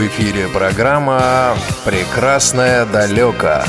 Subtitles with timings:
[0.00, 1.54] в эфире программа
[1.84, 3.62] «Прекрасное далеко».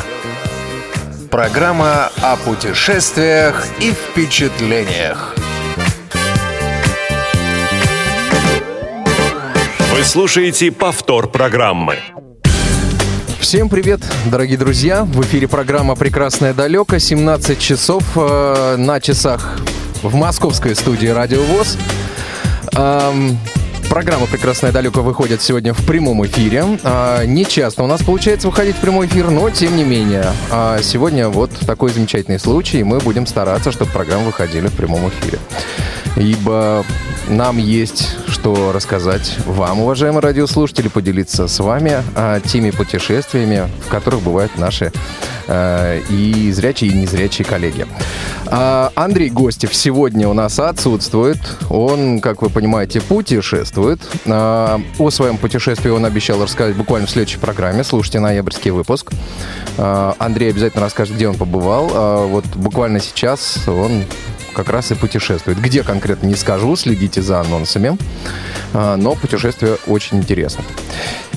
[1.30, 5.36] Программа о путешествиях и впечатлениях.
[9.94, 11.98] Вы слушаете повтор программы.
[13.42, 15.04] Всем привет, дорогие друзья!
[15.04, 16.98] В эфире программа «Прекрасное далеко».
[16.98, 19.60] 17 часов э, на часах
[20.02, 21.78] в московской студии «Радио ВОЗ».
[22.78, 23.38] Эм,
[23.92, 26.64] Программа «Прекрасное далеко» выходит сегодня в прямом эфире.
[26.86, 30.28] А, не часто у нас получается выходить в прямой эфир, но тем не менее.
[30.50, 35.10] А сегодня вот такой замечательный случай, и мы будем стараться, чтобы программы выходили в прямом
[35.10, 35.40] эфире.
[36.16, 36.86] Ибо
[37.28, 44.22] нам есть что рассказать вам, уважаемые радиослушатели, поделиться с вами а, теми путешествиями, в которых
[44.22, 44.92] бывают наши
[45.48, 47.86] а, и зрячие, и незрячие коллеги.
[48.48, 51.38] А, Андрей Гостев сегодня у нас отсутствует.
[51.70, 54.00] Он, как вы понимаете, путешествует.
[54.26, 57.84] А, о своем путешествии он обещал рассказать буквально в следующей программе.
[57.84, 59.12] Слушайте ноябрьский выпуск.
[59.78, 61.92] А, Андрей обязательно расскажет, где он побывал.
[61.94, 64.04] А, вот буквально сейчас он
[64.54, 65.60] как раз и путешествует.
[65.60, 67.98] Где конкретно не скажу, следите за анонсами.
[68.74, 70.64] А, но путешествие очень интересно.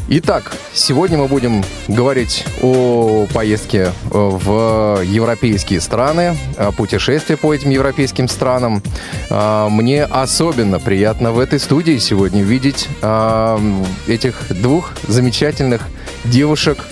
[0.07, 7.71] Итак, сегодня мы будем говорить о поездке э, в европейские страны, о путешествии по этим
[7.71, 8.83] европейским странам.
[9.31, 13.59] А, мне особенно приятно в этой студии сегодня видеть а,
[14.07, 15.89] этих двух замечательных
[16.25, 16.85] девушек,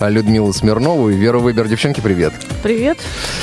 [0.00, 1.66] Людмилу Смирнову и Веру Выбер.
[1.66, 2.32] Девчонки, привет.
[2.62, 2.98] Привет.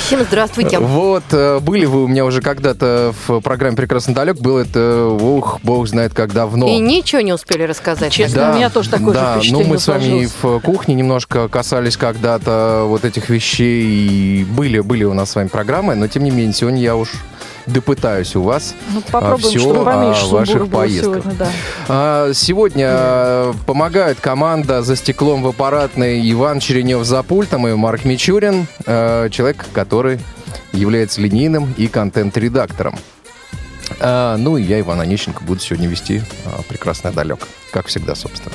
[0.06, 0.78] Всем здравствуйте.
[0.78, 4.38] Вот, э, были вы у меня уже когда-то в программе «Прекрасно далек».
[4.38, 6.68] Было это, ух, бог знает как давно.
[6.68, 8.12] И ничего не успели рассказать.
[8.12, 10.94] Честно, да, у меня тоже такое да, же впечатление ну мы с вами в кухне
[10.94, 13.84] немножко касались когда-то вот этих вещей.
[13.86, 17.10] И были, были у нас с вами программы, но тем не менее, сегодня я уж
[17.66, 21.22] допытаюсь у вас Ну, попробуем, все о ваших поездках.
[21.24, 21.48] сегодня, да.
[21.88, 28.04] А, Сегодня э, помогает команда за стеклом в аппаратной Иван Черенев за пультом и Марк
[28.04, 30.20] Мичурин, э, человек, который
[30.72, 32.96] является линейным и контент-редактором.
[33.98, 38.54] А, Ну и я, Иван Онищенко, буду сегодня вести а, «Прекрасное далек», как всегда, собственно.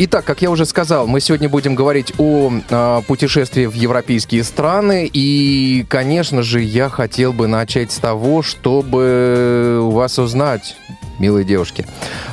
[0.00, 5.10] Итак, как я уже сказал, мы сегодня будем говорить о путешествии в европейские страны.
[5.12, 10.76] И, конечно же, я хотел бы начать с того, чтобы у вас узнать,
[11.18, 11.84] милые девушки,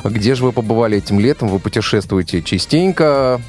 [0.04, 1.48] где же вы побывали этим летом?
[1.48, 3.40] Вы путешествуете частенько.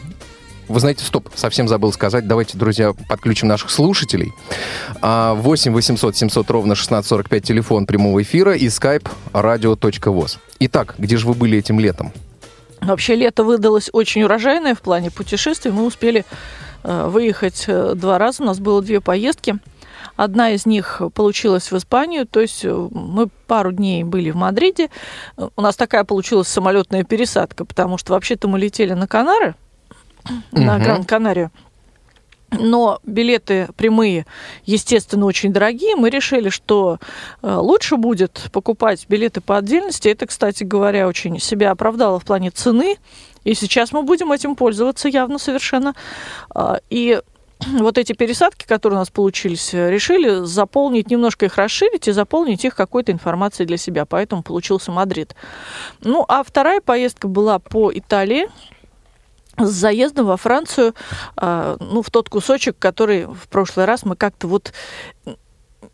[0.67, 2.27] Вы знаете, стоп, совсем забыл сказать.
[2.27, 4.33] Давайте, друзья, подключим наших слушателей.
[5.01, 10.37] А, 8 800 700 ровно 1645 телефон прямого эфира и skype radio.voz.
[10.59, 12.11] Итак, где же вы были этим летом?
[12.81, 15.71] Вообще лето выдалось очень урожайное в плане путешествий.
[15.71, 16.25] Мы успели
[16.83, 18.43] э, выехать э, два раза.
[18.43, 19.55] У нас было две поездки.
[20.15, 24.89] Одна из них получилась в Испанию, то есть э, мы пару дней были в Мадриде.
[25.55, 29.55] У нас такая получилась самолетная пересадка, потому что вообще-то мы летели на Канары,
[30.51, 30.79] на.
[30.79, 31.51] Гран-Канарию.
[32.51, 34.25] Но билеты прямые,
[34.65, 35.97] естественно, очень дорогие.
[35.97, 36.97] Мы решили, что
[37.41, 40.07] э, лучше будет покупать билеты по отдельности.
[40.07, 42.97] Это, кстати говоря, очень себя оправдало в плане цены.
[43.43, 45.93] И сейчас мы будем этим пользоваться явно совершенно.
[46.49, 47.21] А, И
[47.79, 52.63] вот эти пересадки, которые у нас получились, э, решили заполнить, немножко их расширить и заполнить
[52.63, 54.05] их какой-то информацией для себя.
[54.05, 55.35] Поэтому получился Мадрид.
[56.01, 58.47] Ну, а вторая поездка была по Италии
[59.57, 60.93] с заездом во Францию,
[61.35, 64.73] а, ну, в тот кусочек, который в прошлый раз мы как-то вот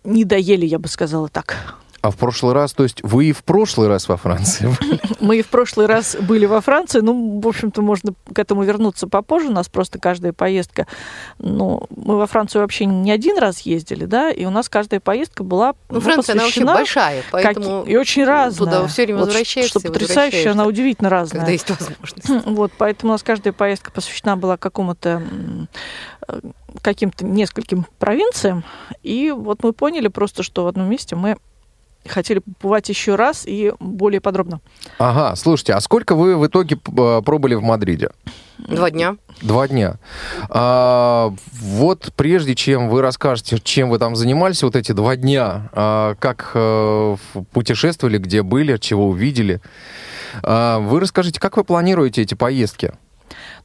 [0.03, 1.77] не доели, я бы сказала так.
[2.03, 4.99] А в прошлый раз, то есть вы и в прошлый раз во Франции были?
[5.21, 9.07] Мы и в прошлый раз были во Франции, ну, в общем-то, можно к этому вернуться
[9.07, 10.85] попозже, у нас просто каждая поездка,
[11.39, 15.45] ну, мы во Францию вообще не один раз ездили, да, и у нас каждая поездка
[15.45, 18.69] была Ну, Франция, она посвящена большая, поэтому как- и очень разная.
[18.69, 21.39] туда все время Вот возвращаешься Что потрясающе, она удивительно разная.
[21.39, 22.29] когда есть возможность.
[22.45, 25.23] Вот, поэтому у нас каждая поездка посвящена была какому-то
[26.27, 26.39] э,
[26.81, 28.65] каким-то нескольким провинциям.
[29.03, 31.37] И вот мы поняли просто, что в одном месте мы
[32.07, 34.59] хотели побывать еще раз и более подробно.
[34.99, 38.09] Ага, слушайте, а сколько вы в итоге э, пробыли в Мадриде?
[38.57, 39.17] Два дня.
[39.41, 39.95] Два дня.
[40.49, 46.15] А, вот прежде чем вы расскажете, чем вы там занимались вот эти два дня, а,
[46.19, 47.17] как в-
[47.51, 49.59] путешествовали, где были, чего увидели,
[50.43, 52.93] а, вы расскажите, как вы планируете эти поездки?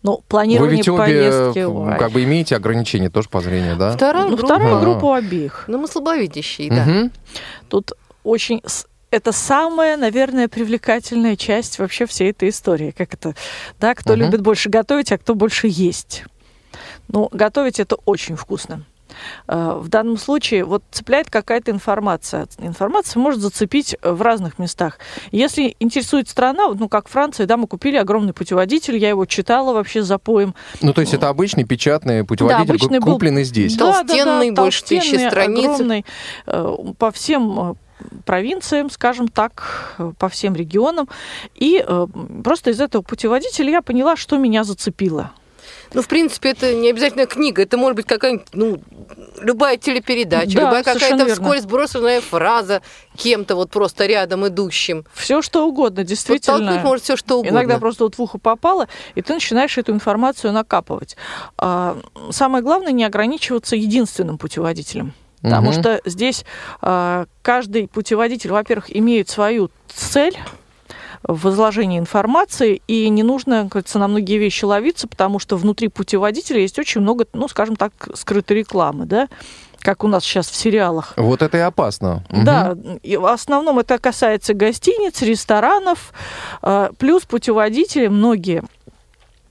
[0.02, 1.98] Ну, Вы планирование ведь обе поездки...
[1.98, 3.92] как бы имеете ограничения тоже по зрению, да?
[3.92, 4.46] Вторая Ну, группа.
[4.46, 5.64] вторая группа обеих.
[5.66, 6.84] Ну, мы слабовидящие, да.
[6.84, 7.10] Мгм.
[7.68, 7.92] Тут
[8.28, 8.62] очень...
[9.10, 12.90] Это самая, наверное, привлекательная часть вообще всей этой истории.
[12.96, 13.34] Как это,
[13.80, 14.20] да, кто Мгм.
[14.22, 16.24] любит больше готовить, а кто больше есть.
[17.08, 18.84] Ну, готовить это очень вкусно.
[19.48, 22.46] Э, в данном случае вот цепляет какая-то информация.
[22.58, 24.98] Информация может зацепить в разных местах.
[25.32, 30.02] Если интересует страна, ну, как Франция, да, мы купили огромный путеводитель, я его читала вообще
[30.02, 30.54] за поем.
[30.82, 33.74] Ну, то есть это обычный печатный путеводитель, Да, обычный был- купленный здесь.
[33.76, 35.64] Да, Толстенный, да, да, больше тысячи толстенный, страниц.
[35.64, 36.04] огромный,
[36.46, 37.74] э, по всем э,
[38.24, 41.08] провинциям, скажем так, по всем регионам.
[41.54, 42.06] И э,
[42.44, 45.32] просто из этого путеводителя я поняла, что меня зацепило.
[45.94, 48.78] Ну, в принципе, это не обязательно книга, это может быть какая-нибудь, ну,
[49.40, 52.82] любая телепередача, Да, любая какая-то вскользь брошенная фраза
[53.16, 55.04] кем-то вот просто рядом идущим.
[55.14, 56.58] Все что угодно, действительно.
[56.58, 57.56] Подтолкнуть может все что угодно.
[57.56, 61.16] Иногда просто вот в ухо попало, и ты начинаешь эту информацию накапывать.
[61.56, 61.96] А,
[62.30, 65.14] самое главное не ограничиваться единственным путеводителем.
[65.42, 65.80] Потому Мгм.
[65.80, 66.44] что здесь
[66.80, 70.36] а, каждый путеводитель, во-первых, имеет свою цель
[71.22, 76.60] в изложении информации, и не нужно, говорится, на многие вещи ловиться, потому что внутри путеводителя
[76.60, 79.28] есть очень много, ну, скажем так, скрытой рекламы, да,
[79.80, 81.14] как у нас сейчас в сериалах.
[81.16, 82.24] Вот это и опасно.
[82.30, 86.12] Да, и в основном это касается гостиниц, ресторанов,
[86.62, 88.62] э, плюс путеводители многие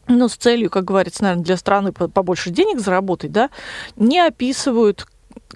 [0.07, 3.50] ну, с целью, как говорится, наверное, для страны по- побольше денег заработать, да,
[3.98, 5.06] не описывают,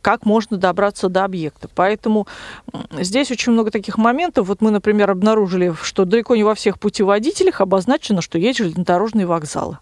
[0.02, 1.70] как можно добраться до объекта.
[1.74, 2.28] Поэтому
[2.92, 4.48] здесь очень много таких моментов.
[4.48, 9.78] Вот мы, например, обнаружили, что далеко не во всех путеводителях обозначено, что есть железнодорожные вокзалы.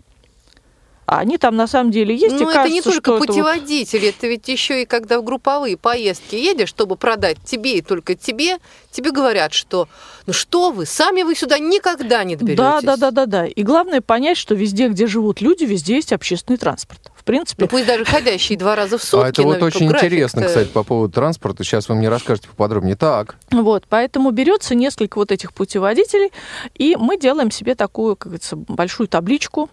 [1.05, 4.09] А они там на самом деле есть, Ну, это не только что это вот- путеводители,
[4.09, 8.59] это ведь еще и когда в групповые поездки едешь, чтобы продать тебе и только тебе,
[8.91, 9.87] тебе говорят, что
[10.27, 12.59] ну что вы, сами вы сюда никогда не доберетесь.
[12.59, 13.45] Да, да, да, да, да.
[13.47, 17.11] И главное понять, что везде, где живут люди, везде есть общественный транспорт.
[17.19, 19.25] В принципе, Ну, пусть даже ходящие два раза в сутки.
[19.25, 21.65] А это вот очень интересно, кстати, по поводу транспорта.
[21.65, 22.95] Сейчас вы мне расскажете поподробнее.
[22.95, 26.31] Так, вот, поэтому берется несколько вот этих путеводителей,
[26.75, 29.69] и мы делаем себе такую, как говорится, большую табличку,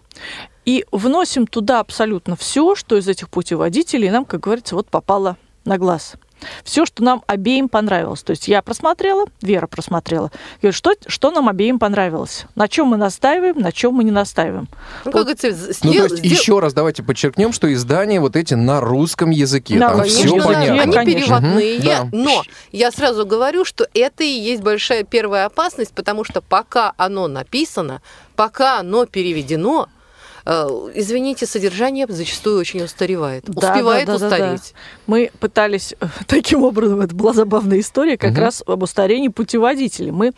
[0.65, 5.77] и вносим туда абсолютно все, что из этих путеводителей нам, как говорится, вот попало на
[5.77, 6.15] глаз.
[6.63, 8.21] Все, что нам обеим понравилось.
[8.23, 10.31] То есть я просмотрела, Вера просмотрела.
[10.61, 12.45] Говорит, что, что нам обеим понравилось?
[12.55, 14.67] На чем мы настаиваем, на чем мы не настаиваем.
[15.05, 18.19] Ну, как говорится, з- ну сдел- то есть сдел- еще раз давайте подчеркнем, что издания
[18.19, 19.79] вот эти на русском языке.
[19.79, 20.81] Да, Там конечно, все да, понятно.
[20.83, 21.21] Они Конечно.
[21.41, 22.09] переводные, Мгм, да.
[22.11, 27.27] но я сразу говорю, что это и есть большая первая опасность, потому что пока оно
[27.27, 28.01] написано,
[28.35, 29.87] пока оно переведено,
[30.93, 33.43] извините, содержание зачастую очень устаревает.
[33.47, 34.35] Да, Успевает да, да, да, да.
[34.35, 34.73] устареть.
[35.05, 38.39] Мы пытались э, таким образом, это была забавная история, как Мгм.
[38.39, 40.11] раз об устарении путеводителей.
[40.11, 40.31] Мы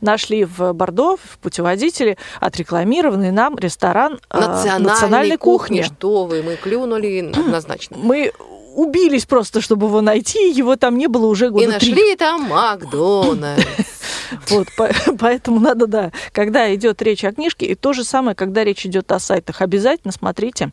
[0.00, 5.80] нашли в Бордо в путеводителе отрекламированный нам ресторан э, Национальной, национальной кухни.
[5.82, 5.94] кухни.
[5.96, 7.96] Что вы, мы клюнули однозначно.
[7.98, 8.32] Мы
[8.74, 11.90] убились просто, чтобы его найти, его там не было уже И года три.
[11.92, 13.64] нашли там Макдональдс.
[14.48, 18.64] Вот, по- поэтому надо, да, когда идет речь о книжке, и то же самое, когда
[18.64, 20.70] речь идет о сайтах, обязательно смотрите,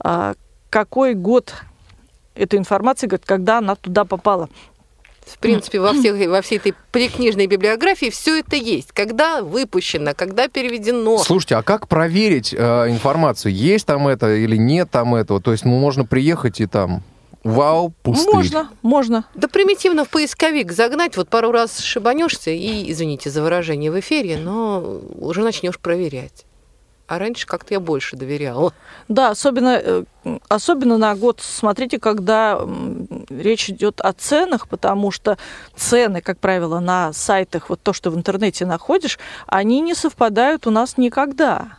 [0.00, 0.34] а,
[0.70, 1.54] какой год
[2.34, 4.48] этой информации, говорит, когда она туда попала.
[5.26, 8.92] В принципе, во, всех, во всей этой прикнижной библиографии все это есть.
[8.92, 11.18] Когда выпущено, когда переведено.
[11.18, 12.56] Слушайте, а как проверить э,
[12.88, 13.52] информацию?
[13.52, 15.40] Есть там это или нет там этого?
[15.42, 17.02] То есть ну, можно приехать и там,
[17.44, 18.34] вау, пустырь.
[18.34, 19.24] Можно, можно.
[19.34, 24.38] Да примитивно в поисковик загнать, вот пару раз шибанешься и, извините за выражение в эфире,
[24.38, 26.44] но уже начнешь проверять.
[27.08, 28.74] А раньше как-то я больше доверяла.
[29.08, 30.04] Да, особенно, э,
[30.48, 32.60] особенно на год смотрите, когда
[33.30, 35.38] речь идет о ценах, потому что
[35.74, 40.70] цены, как правило, на сайтах, вот то, что в интернете находишь, они не совпадают у
[40.70, 41.78] нас никогда.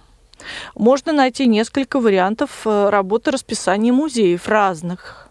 [0.74, 5.29] Можно найти несколько вариантов э, работы расписания музеев разных.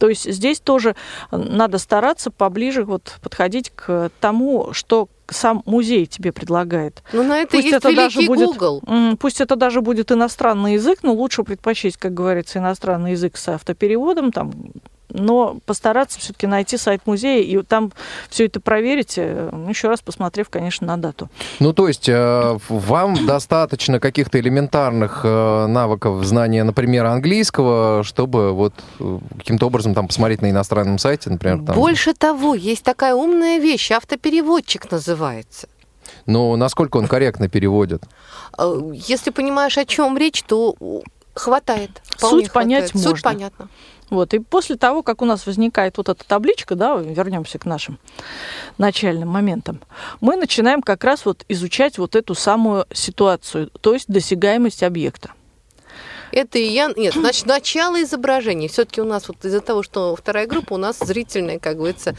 [0.00, 0.96] То есть здесь тоже
[1.30, 7.02] надо стараться поближе вот подходить к тому, что сам музей тебе предлагает.
[7.12, 8.82] Ну, на это Пусть есть это даже будет- Google.
[9.20, 14.32] Пусть это даже будет иностранный язык, но лучше предпочесть, как говорится, иностранный язык с автопереводом,
[14.32, 14.52] там,
[15.10, 17.92] но постараться все-таки найти сайт музея и там
[18.28, 21.28] все это проверить, э, еще раз посмотрев, конечно, на дату.
[21.58, 28.74] Ну, то есть э, вам достаточно каких-то элементарных э, навыков знания, например, английского, чтобы вот
[29.38, 31.74] каким-то образом там посмотреть на иностранном сайте, например, там.
[31.74, 35.68] Больше того, есть такая умная вещь, автопереводчик называется.
[36.26, 38.02] Но насколько он корректно переводит?
[38.92, 40.74] Если понимаешь, о чем речь, то
[41.34, 41.90] хватает.
[42.18, 42.88] Суть понять.
[42.90, 43.22] Суть можно.
[43.22, 43.68] понятно.
[44.10, 44.34] Вот.
[44.34, 47.98] И после того, как у нас возникает вот эта табличка, да, вернемся к нашим
[48.76, 49.80] начальным моментам,
[50.20, 55.30] мы начинаем как раз вот изучать вот эту самую ситуацию, то есть досягаемость объекта.
[56.32, 56.92] Это и я...
[56.96, 58.68] Нет, значит, начало изображения.
[58.68, 62.14] Все-таки у нас вот из-за того, что вторая группа, у нас зрительная, как говорится,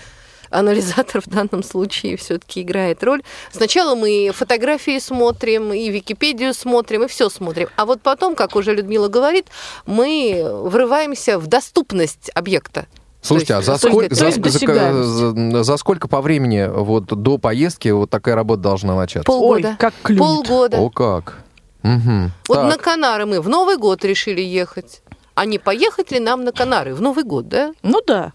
[0.51, 3.23] анализатор в данном случае все-таки играет роль.
[3.51, 7.69] Сначала мы фотографии смотрим, и Википедию смотрим, и все смотрим.
[7.75, 9.47] А вот потом, как уже Людмила говорит,
[9.85, 12.85] мы врываемся в доступность объекта.
[13.23, 15.09] Слушайте, а за, есть, сколь- то за, есть ск- досягаемость.
[15.09, 19.25] за- за сколько по времени вот до поездки вот такая работа должна начаться?
[19.25, 19.69] Полгода.
[19.69, 20.19] Ой, как клюнет.
[20.47, 20.77] Полгода.
[20.79, 21.37] О как.
[21.83, 22.31] Мгм.
[22.47, 22.69] Вот Так.
[22.71, 25.01] на Канары мы в Новый год решили ехать.
[25.35, 27.73] А не поехать ли нам на Канары в Новый год, да?
[27.83, 28.33] Ну да.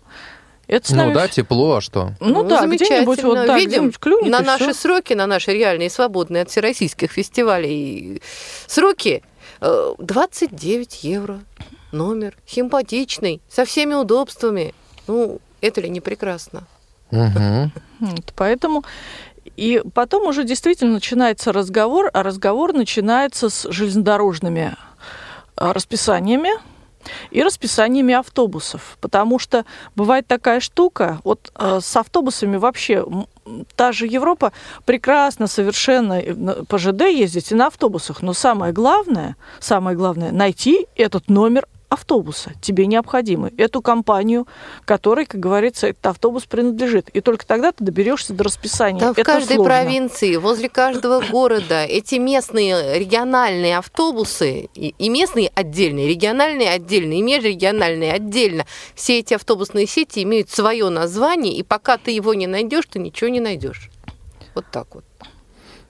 [0.69, 1.15] Это с Ну нами...
[1.15, 2.13] да, тепло, а что?
[2.21, 4.75] Ну, да, где-нибудь вот так, Видим клюнет, на наши всё.
[4.75, 8.21] сроки, на наши реальные свободные от всероссийских фестивалей
[8.67, 9.23] сроки
[9.61, 11.41] э, 29 евро
[11.93, 14.75] номер, симпатичный, со всеми удобствами.
[15.07, 16.65] Ну, это ли не прекрасно?
[17.11, 18.85] Вот, Поэтому
[19.57, 24.75] и потом уже действительно начинается разговор, а разговор начинается с железнодорожными
[25.57, 26.51] а, расписаниями
[27.31, 28.97] и расписаниями автобусов.
[29.01, 33.05] Потому что бывает такая штука, вот а, с автобусами вообще
[33.77, 34.53] та же Европа
[34.85, 38.23] прекрасно совершенно э, по ЖД ездить и на автобусах.
[38.23, 44.47] Но самое главное, самое главное, найти этот номер автобуса тебе необходимый, эту компанию,
[44.85, 47.09] которой, как говорится, этот автобус принадлежит.
[47.11, 49.01] И только тогда ты доберешься до расписания.
[49.01, 49.65] Там в Это каждой сложно.
[49.65, 57.23] провинции, возле каждого города эти местные региональные автобусы, и, и местные отдельные, региональные отдельные, и
[57.23, 62.85] межрегиональные отдельно, все эти автобусные сети имеют свое название, и пока ты его не найдешь,
[62.91, 63.91] ты ничего не найдешь.
[64.55, 65.05] Вот так вот.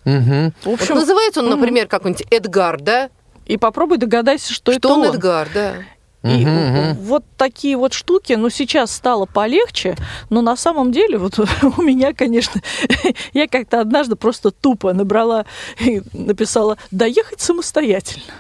[0.05, 0.53] Мгм.
[0.63, 3.11] В Вот общем, называется он, например, какой-нибудь Эдгар, да?
[3.47, 5.15] И попробуй догадайся, что, это Что он он.
[5.15, 5.75] Эдгар, да?
[6.23, 6.95] И мгм.
[7.03, 9.97] вот такие вот штуки, ну, сейчас стало полегче,
[10.29, 11.39] но на самом деле вот
[11.79, 12.61] у меня, конечно,
[13.33, 15.47] я как-то однажды просто тупо набрала
[15.79, 18.35] и написала «доехать самостоятельно».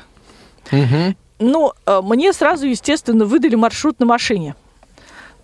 [0.73, 1.17] Мгм.
[1.39, 4.57] Ну, э, мне сразу, естественно, выдали маршрут на машине.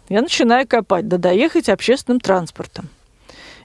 [0.09, 2.89] Я начинаю копать, да доехать общественным транспортом.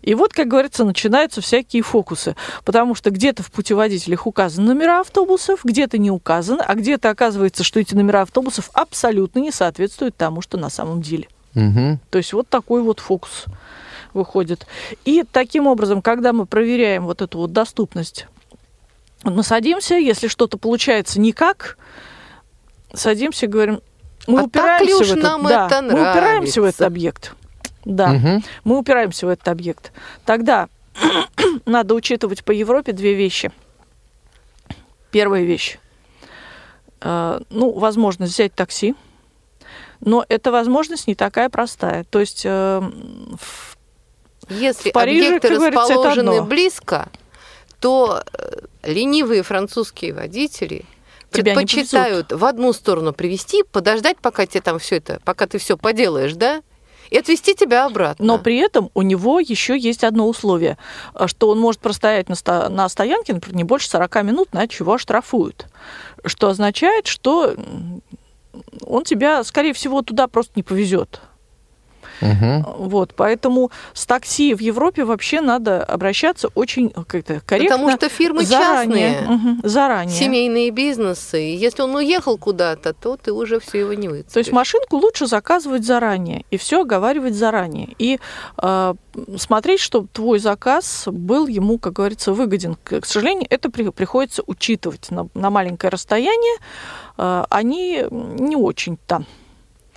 [0.08, 5.66] И вот, как говорится, начинаются всякие фокусы, потому что где-то в путеводителях указаны номера автобусов,
[5.66, 10.58] где-то не указаны, а где-то оказывается, что эти номера автобусов абсолютно не соответствуют тому, что
[10.58, 11.28] на самом деле.
[11.56, 12.00] Мгм.
[12.10, 13.48] То есть вот такой вот фокус
[14.14, 14.66] выходит.
[15.04, 18.28] И таким образом, когда мы проверяем вот эту вот доступность,
[19.26, 21.78] мы садимся, если что-то получается никак,
[22.94, 23.82] садимся и говорим,
[24.26, 26.80] мы А так упираемся ли уж в этот, нам да, это мы упираемся в этот
[26.80, 26.86] нравится?
[26.86, 27.34] объект.
[27.88, 28.44] Да, Мгм.
[28.65, 29.91] мы упираемся в этот объект.
[30.25, 30.67] Тогда
[31.65, 33.51] надо учитывать по Европе две вещи.
[35.12, 35.77] Первая вещь.
[37.01, 38.94] Э, Ну, возможность взять такси,
[40.01, 42.03] но эта возможность не такая простая.
[42.03, 43.77] То есть э, в-
[44.50, 46.44] Если В Париже, объекты расположены одно.
[46.46, 47.08] близко,
[47.79, 50.84] то э, ленивые французские водители
[51.32, 55.77] Тебя предпочитают в одну сторону привести, подождать, пока тебе там все это, пока ты все
[55.77, 56.62] поделаешь, да,
[57.10, 58.26] и отвезти тебя обратно.
[58.26, 60.78] Но при этом у него еще есть одно условие,
[61.14, 64.68] а, что он может простоять на, ста- на стоянке, например, не больше 40 минут, на
[64.68, 65.68] чего оштрафуют.
[66.26, 67.56] Что означает, что
[68.86, 71.22] он тебя, скорее всего, туда просто не повезет.
[72.21, 72.63] Мгм.
[72.77, 77.77] Вот, поэтому с такси в Европе вообще надо обращаться очень как-то корректно.
[77.77, 79.13] Потому что фирмы заранее.
[79.15, 80.15] частные, Мгм, заранее.
[80.15, 81.38] семейные бизнесы.
[81.38, 84.33] Если он уехал куда-то, то ты уже все его не выцепишь.
[84.33, 87.89] То есть машинку лучше заказывать заранее и все оговаривать заранее.
[88.00, 88.19] И
[88.62, 88.93] э,
[89.38, 92.77] смотреть, чтобы твой заказ был ему, как говорится, выгоден.
[92.83, 96.55] К, сожалению, это при- приходится учитывать на, на маленькое расстояние.
[97.17, 99.25] Э, они не очень там.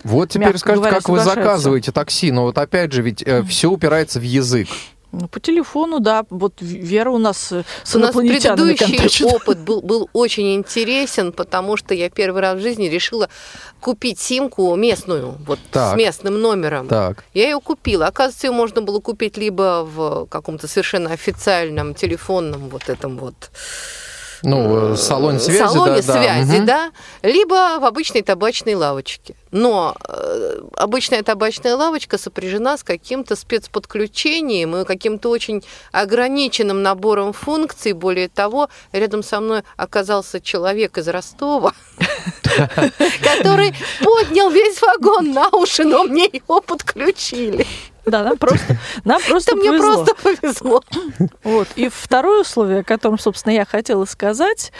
[0.05, 2.31] Вот теперь скажите, говоря, как вы заказываете такси?
[2.31, 4.69] Но вот опять же, ведь все упирается в язык.
[5.13, 6.25] Ну, по телефону, да.
[6.31, 9.27] Вот Вера у нас э, с У нас предыдущий контачит.
[9.33, 13.29] опыт был, был очень интересен, потому что я первый раз в жизни решила
[13.81, 15.95] купить симку местную, вот Так.
[15.95, 16.87] с местным номером.
[16.87, 17.25] Так.
[17.35, 18.07] Я ее купила.
[18.07, 23.51] Оказывается, ее можно было купить либо в каком-то совершенно официальном телефонном вот этом вот
[24.43, 26.23] Ну, э, салоне связи, салоне да, да.
[26.23, 26.67] связи, Мгм.
[26.67, 26.91] да,
[27.23, 29.35] либо в обычной табачной лавочке.
[29.51, 37.93] Но э, обычная табачная лавочка сопряжена с каким-то спецподключением и каким-то очень ограниченным набором функций.
[37.93, 41.75] Более того, рядом со мной оказался человек из Ростова,
[43.23, 47.67] который поднял весь вагон на уши, но мне его подключили.
[48.07, 50.05] Да, нам просто, нам просто Это мне повезло.
[50.05, 50.83] просто повезло.
[51.45, 51.69] Вот.
[51.77, 54.73] И второе условие, о котором, собственно, я хотела сказать,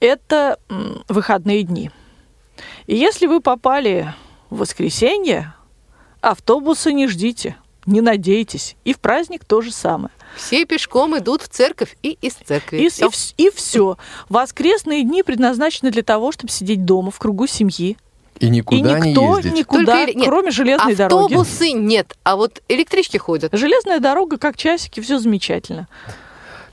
[0.00, 0.58] это
[1.08, 1.90] выходные дни.
[2.86, 4.14] И если вы попали
[4.50, 5.54] в воскресенье,
[6.20, 7.56] автобуса не ждите,
[7.86, 8.76] не надейтесь.
[8.84, 10.10] И в праздник то же самое.
[10.36, 12.78] Все пешком идут в церковь и из церкви.
[12.78, 13.10] И, Всё.
[13.36, 13.96] и, все.
[14.28, 17.96] Воскресные дни предназначены для того, чтобы сидеть дома в кругу семьи,
[18.40, 19.54] И никуда и не никто ездить.
[19.54, 21.34] никуда, Только- нет, кроме железной дороги.
[21.34, 23.52] Автобусы нет, а вот электрички ходят.
[23.52, 25.88] Железная дорога, как часики, все замечательно.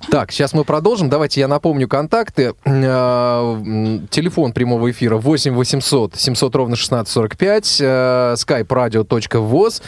[0.10, 1.10] Так, сейчас мы продолжим.
[1.10, 2.54] Давайте я напомню контакты.
[2.66, 7.84] Э, Телефон прямого эфира 8 800 700 ровно 1645, э,
[8.38, 9.82] skype radio.voz.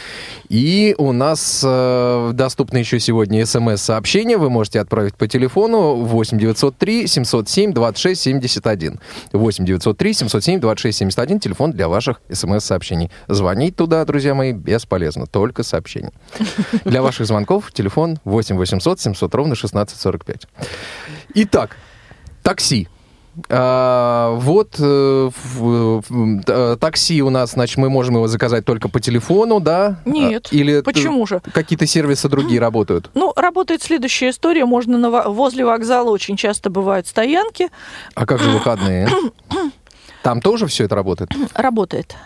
[0.48, 4.36] И у нас э, доступны еще сегодня смс-сообщения.
[4.38, 9.00] Вы можете отправить по телефону 8 903 707 26 71.
[9.32, 11.40] 8 903 707 26 71.
[11.40, 13.10] Телефон для ваших смс-сообщений.
[13.28, 15.26] Звонить туда, друзья мои, бесполезно.
[15.26, 16.12] Только сообщения.
[16.84, 20.05] Для ваших звонков телефон 8 800 700 ровно 1645.
[21.34, 21.76] Итак,
[22.42, 22.88] такси.
[23.50, 28.88] А, вот э, в- в- э, такси у нас, значит, мы можем его заказать только
[28.88, 30.00] по телефону, да?
[30.06, 30.48] Нет.
[30.50, 31.42] А, Или Почему же?
[31.52, 33.10] какие-то сервисы другие работают?
[33.12, 34.64] Ну, работает следующая история.
[34.64, 37.68] Можно на во- возле вокзала очень часто бывают стоянки.
[38.14, 39.06] А как же выходные?
[40.22, 41.30] Там тоже все это работает?
[41.54, 42.16] Работает.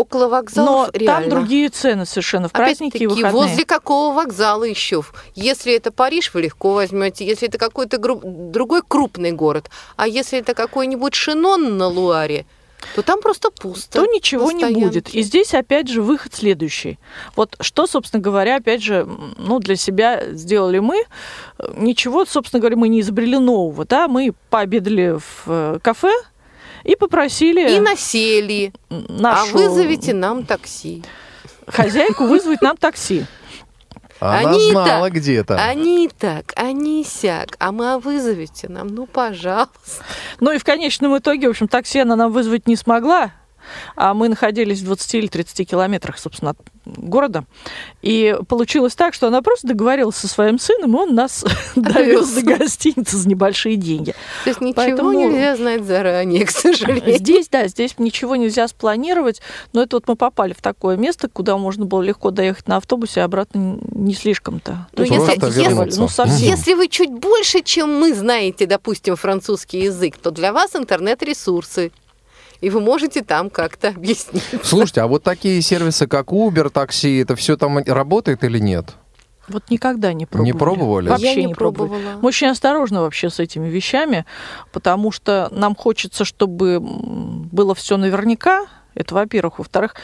[0.00, 1.20] Около Но вокзалов реально.
[1.22, 3.32] там другие цены совершенно в праздники и выходные.
[3.32, 5.02] возле какого вокзала еще?
[5.34, 7.26] Если это Париж, вы легко возьмете.
[7.26, 12.46] Если это какой-то гру- другой крупный город, а если это какой-нибудь Шинон на Луаре,
[12.94, 14.00] то там просто пусто.
[14.00, 15.10] то ничего не будет.
[15.14, 16.98] И здесь, опять же, выход следующий.
[17.36, 21.04] Вот что, собственно говоря, опять же, ну, для себя сделали мы.
[21.76, 23.84] Ничего, собственно говоря, мы не изобрели нового.
[23.84, 24.08] Да?
[24.08, 26.10] Мы пообедали в э, кафе
[26.84, 28.72] и попросили И насели.
[28.88, 31.02] нашу А вызовите нам такси.
[31.66, 33.26] хозяйку вызвать нам такси.
[34.20, 35.56] Она Они знала так, где-то.
[35.56, 37.56] Они так, они сяк.
[37.58, 40.04] А мы а вызовите нам, ну, пожалуйста.
[40.40, 43.32] Ну и в конечном итоге, в общем, такси она нам вызвать не смогла.
[43.96, 47.44] А мы находились в 20 или 30 километрах, собственно, от города.
[48.02, 51.44] И получилось так, что она просто договорилась со своим сыном, и он нас
[51.76, 54.14] довез до гостиницы за небольшие деньги.
[54.44, 57.18] То есть ничего Поэтому- нельзя знать заранее, к сожалению.
[57.18, 59.40] Здесь, да, здесь ничего нельзя спланировать,
[59.72, 63.20] но это вот мы попали в такое место, куда можно было легко доехать на автобусе,
[63.20, 64.88] а обратно не слишком-то.
[64.92, 66.48] Ну, То есть если- если- ну, совсем.
[66.48, 71.92] Если вы чуть больше, чем мы знаете, допустим, французский язык, то для вас интернет-ресурсы.
[72.60, 74.44] И вы можете там как-то объяснить.
[74.62, 78.86] Слушайте, а вот такие сервисы, как Uber, такси, это все там работает или нет?
[79.48, 80.52] Вот никогда не пробовали.
[80.52, 81.08] Не пробовали?
[81.08, 81.90] Вообще Я не не пробовали.
[81.90, 82.18] пробовала.
[82.22, 84.24] Мы очень осторожны вообще с этими вещами,
[84.72, 88.66] потому что нам хочется, чтобы было все наверняка.
[88.94, 89.58] Это, во-первых.
[89.58, 89.94] Во-вторых,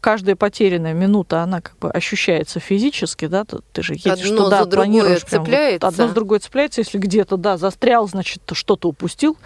[0.00, 4.66] каждая потерянная минута, она как бы ощущается физически, да, ты, же едешь Одно туда, за
[4.70, 5.88] другое планируешь прям вот цепляется.
[5.88, 9.36] одно с другой цепляется, если где-то, да, застрял, значит, ты что-то упустил.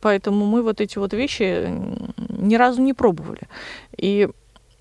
[0.00, 3.42] Поэтому мы вот эти вот вещи м, ни разу не пробовали.
[3.96, 4.28] И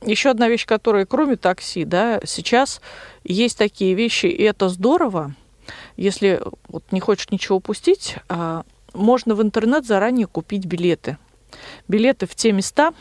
[0.06, 2.82] еще одна вещь, которая кроме такси, да, сейчас
[3.24, 5.34] есть такие вещи, и это здорово.
[5.98, 11.18] Если вот не хочешь ничего упустить, а, можно в интернет заранее купить билеты.
[11.88, 12.94] Билеты в те места,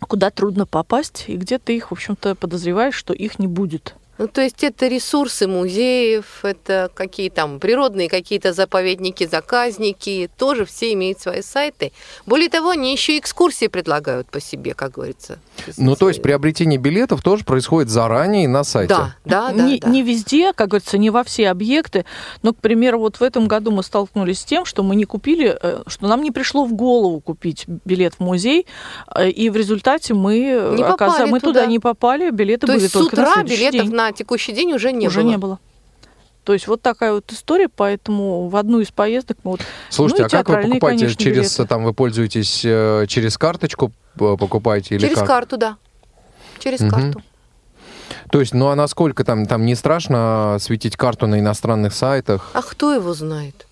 [0.00, 3.94] куда трудно попасть, и где ты их, в общем-то, подозреваешь, что их не будет.
[4.18, 10.92] Ну, то есть это ресурсы музеев, это какие там природные какие-то заповедники, заказники, тоже все
[10.92, 11.92] имеют свои сайты.
[12.26, 15.38] Более того, они еще экскурсии предлагают по себе, как говорится.
[15.78, 18.94] Ну, то есть приобретение билетов тоже происходит заранее на сайте.
[18.94, 19.64] Да, да, да.
[19.64, 19.88] не, да.
[19.88, 22.04] не везде, как говорится, не во все объекты,
[22.42, 25.56] но, к примеру, вот в этом году мы столкнулись с тем, что мы не купили,
[25.60, 28.66] э, что нам не пришло в голову купить билет в музей,
[29.14, 31.60] э, и в результате мы, оказа- мы туда.
[31.60, 31.66] туда.
[31.66, 33.96] не попали, билеты То были есть с только на утра следующий билетов день.
[33.96, 35.28] на текущий день уже не уже было.
[35.28, 35.58] не было.
[36.44, 39.60] То есть вот такая вот история, поэтому в одну из поездок мы вот...
[39.90, 40.80] Слушайте, Ну а как вы покупаете?
[41.04, 41.68] конечно, через, билеты.
[41.68, 45.28] там, вы пользуетесь э, через карточку, э, покупаете или Через как?
[45.28, 45.76] карту, да.
[46.58, 46.90] Через Мгм.
[46.90, 47.22] карту.
[48.32, 52.50] То есть, ну а насколько там, там не страшно светить карту на иностранных сайтах?
[52.54, 53.66] А кто его знает?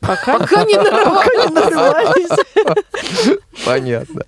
[0.00, 0.76] Пока, Пока не
[1.50, 2.30] нарывались.
[3.66, 4.22] Понятно.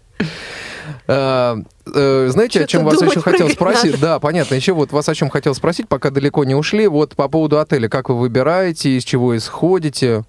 [1.12, 1.56] Э,
[1.94, 3.92] э, Знаете, о чем вас еще хотел спросить?
[3.92, 4.02] надо.
[4.02, 4.54] Да, понятно.
[4.54, 6.86] Еще вот вас о чем хотел спросить, пока далеко не ушли.
[6.86, 7.88] Вот по поводу отеля.
[7.88, 10.24] Как вы выбираете, из чего исходите?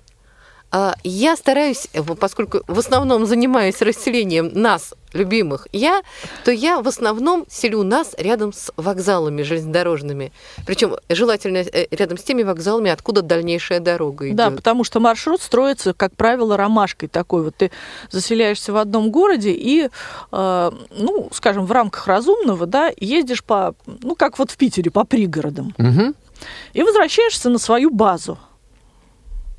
[0.75, 6.01] А, Я стараюсь, э, поскольку в основном занимаюсь расселением нас, любимых, я,
[6.43, 10.31] то я в основном селю нас рядом с вокзалами железнодорожными.
[10.65, 14.36] Причем желательно э, рядом с теми вокзалами, откуда дальнейшая дорога идет.
[14.36, 17.43] Да, потому что маршрут строится, как правило, ромашкой такой.
[17.43, 17.69] Вот ты
[18.09, 19.89] заселяешься в одном городе и,
[20.31, 25.03] э, ну, скажем, в рамках разумного, да, ездишь по, ну, как вот в Питере, по
[25.03, 25.75] пригородам.
[25.77, 26.15] Мгм.
[26.73, 28.39] И возвращаешься на свою базу.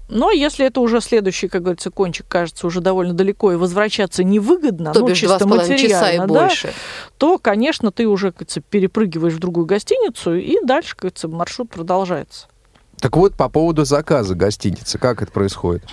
[0.08, 4.92] Но если это уже следующий, как говорится, кончик кажется уже довольно далеко, и возвращаться невыгодно,
[4.92, 6.72] То ну, бишь чисто часа и материально, да, больше.
[7.16, 11.70] то, конечно, ты уже, как говорится, перепрыгиваешь в другую гостиницу, и дальше, как говорится, маршрут
[11.70, 12.48] продолжается.
[13.00, 15.84] Так вот, по поводу заказа гостиницы, как это происходит?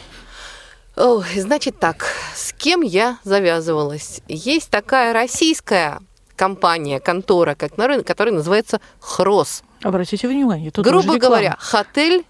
[0.98, 4.22] Ой, значит так, с кем я завязывалась?
[4.28, 6.00] Есть такая российская
[6.36, 9.64] компания, контора, как на рынке, которая называется «Хрос».
[9.84, 12.26] Обратите внимание, тут Грубо говоря, отель,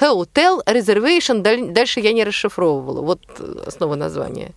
[0.00, 3.00] hotel, reservation, даль- дальше я не расшифровывала.
[3.02, 4.52] Вот э, основа названия.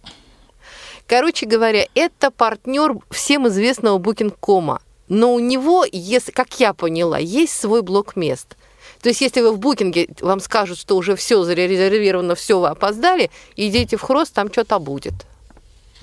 [1.07, 4.79] Короче говоря, это партнер всем известного Booking.com.
[5.09, 8.55] Но у него, если, как я поняла, есть свой блок мест.
[9.01, 13.29] То есть, если вы в букинге вам скажут, что уже все зарезервировано, все вы опоздали,
[13.57, 15.13] идите в Хрост, там что-то будет.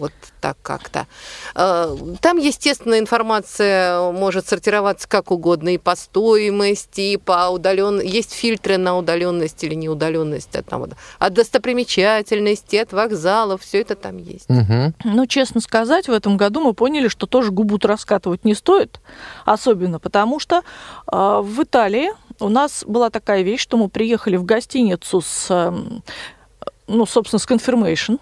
[0.01, 1.07] Вот так как-то.
[1.55, 8.01] Э, Там, естественно, информация может сортироваться как угодно и по стоимости, и по удален...
[8.01, 10.87] Есть фильтры на удаленность или неудаленность от, там,
[11.19, 14.49] от достопримечательности, от вокзалов, все это там есть.
[14.49, 14.95] Мгм.
[15.05, 19.01] Ну, честно сказать, в этом году мы поняли, что тоже губу раскатывать не стоит,
[19.45, 20.63] особенно потому что
[21.13, 22.11] э, в Италии
[22.41, 26.03] у нас была такая вещь, что мы приехали в гостиницу с, эм,
[26.87, 28.19] ну, собственно, с confirmation.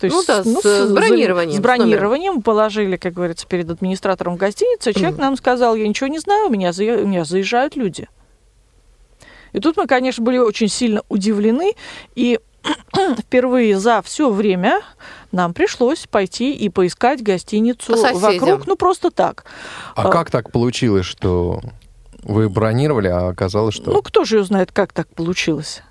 [0.00, 4.36] То Ну да, с, э, за- бронированием, С с бронированием положили, как говорится, перед администратором
[4.36, 4.92] гостиницы.
[4.92, 8.08] Человек нам сказал, я ничего не знаю, у меня, у меня заезжают люди.
[9.52, 11.74] И тут мы, конечно, были очень сильно удивлены.
[12.14, 12.40] И
[13.18, 14.80] впервые за все время
[15.32, 19.44] нам пришлось пойти и поискать гостиницу По вокруг, ну просто так.
[19.94, 21.60] А А- как так получилось, что
[22.22, 23.90] вы бронировали, а оказалось, что...
[23.92, 25.82] Ну кто же ее знает, как так получилось?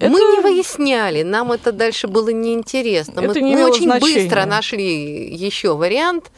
[0.00, 3.20] Мы Это- не выясняли, нам это дальше было неинтересно.
[3.20, 4.22] Это мы, не мы очень значения.
[4.22, 6.30] быстро нашли еще вариант.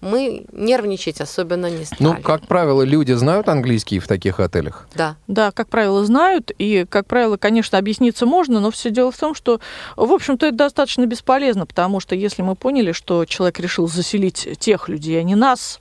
[0.00, 2.00] Мы нервничать особенно не стали.
[2.00, 4.86] Ну, как правило, люди знают английский в таких отелях?
[4.94, 5.16] Да.
[5.26, 9.34] Да, как правило, знают, и, как правило, конечно, объясниться можно, но все дело в том,
[9.34, 9.60] что,
[9.96, 14.88] в общем-то, это достаточно бесполезно, потому что если мы поняли, что человек решил заселить тех
[14.88, 15.80] людей, а не нас,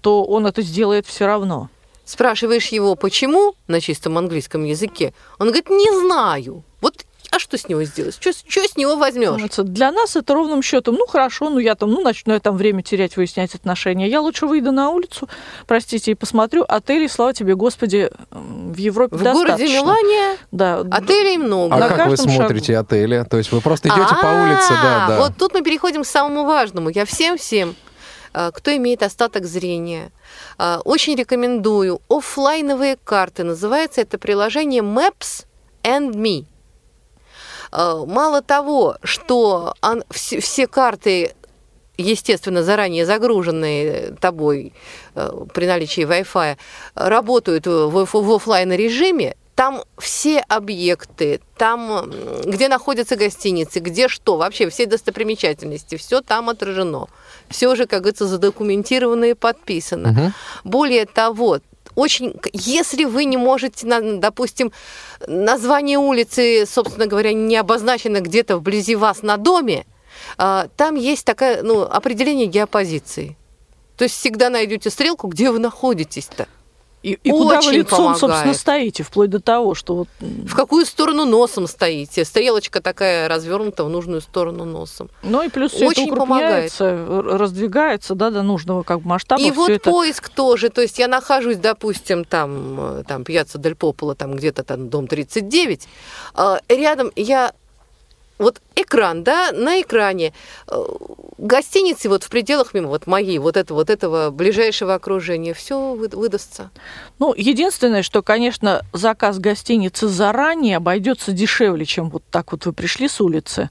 [0.00, 1.68] то он это сделает все равно.
[2.04, 6.64] Спрашиваешь его, почему на чистом английском языке, он говорит, не знаю.
[6.80, 8.14] Вот, а что с него сделать?
[8.20, 9.40] Что, что с него возьмешь?
[9.56, 12.82] Для нас это ровным счетом, ну хорошо, ну я там, ну начну я там время
[12.82, 14.08] терять, выяснять отношения.
[14.08, 15.28] Я лучше выйду на улицу,
[15.66, 19.74] простите, и посмотрю отели, слава тебе, Господи, в Европе В городе достаточно.
[19.74, 21.74] Милане Да, отелей много.
[21.74, 23.24] А На как вы смотрите отели?
[23.28, 25.18] То есть вы просто идете по А, улице, да, да.
[25.18, 26.90] Вот тут мы переходим к самому важному.
[26.90, 27.74] Я всем-всем,
[28.34, 30.10] кто имеет остаток зрения,
[30.58, 33.44] э, очень рекомендую оффлайновые карты.
[33.44, 35.46] Называется это приложение Maps
[35.82, 36.44] and Me.
[37.72, 39.74] Э, Мало того, что
[40.10, 41.34] все, карты
[41.96, 44.72] естественно, заранее загруженные тобой
[45.14, 46.56] э, при наличии Wi-Fi,
[46.94, 52.10] работают в, в, в офлайн режиме, там все объекты, там,
[52.44, 57.06] где находятся гостиницы, где что, вообще все достопримечательности, все там отражено.
[57.48, 60.12] Все уже, как говорится, задокументировано и подписано.
[60.12, 60.34] Мгм.
[60.64, 61.60] Более того,
[61.94, 63.86] очень, если вы не можете,
[64.18, 64.72] допустим,
[65.26, 69.86] название улицы, собственно говоря, не обозначено где-то вблизи вас на доме,
[70.36, 73.36] а, там есть такое ну, определение геопозиции.
[73.96, 76.48] То есть всегда найдете стрелку, где вы находитесь-то.
[77.04, 78.56] И, и куда вы лицом, собственно, помогает.
[78.56, 82.24] стоите, вплоть до того, что вот, В какую сторону носом стоите?
[82.24, 85.10] Стрелочка такая развернута в нужную сторону носом.
[85.22, 89.42] Ну и плюс все Очень это укрупняется, р- раздвигается, да, до нужного как бы масштаба.
[89.42, 89.90] И вот это...
[89.90, 90.70] поиск тоже.
[90.70, 95.06] То есть я нахожусь, допустим, там, э, там Пьяцца Дель Пополо, там где-то там дом
[95.06, 95.86] 39.
[96.36, 97.52] э, Рядом я
[98.38, 100.32] вот экран, да, на экране
[100.68, 100.84] э,
[101.38, 106.70] гостиницы вот в пределах мимо, вот моей, вот этого, вот этого ближайшего окружения, все выдастся.
[107.18, 113.08] Ну, единственное, что, конечно, заказ гостиницы заранее обойдется дешевле, чем вот так вот вы пришли
[113.08, 113.70] с улицы.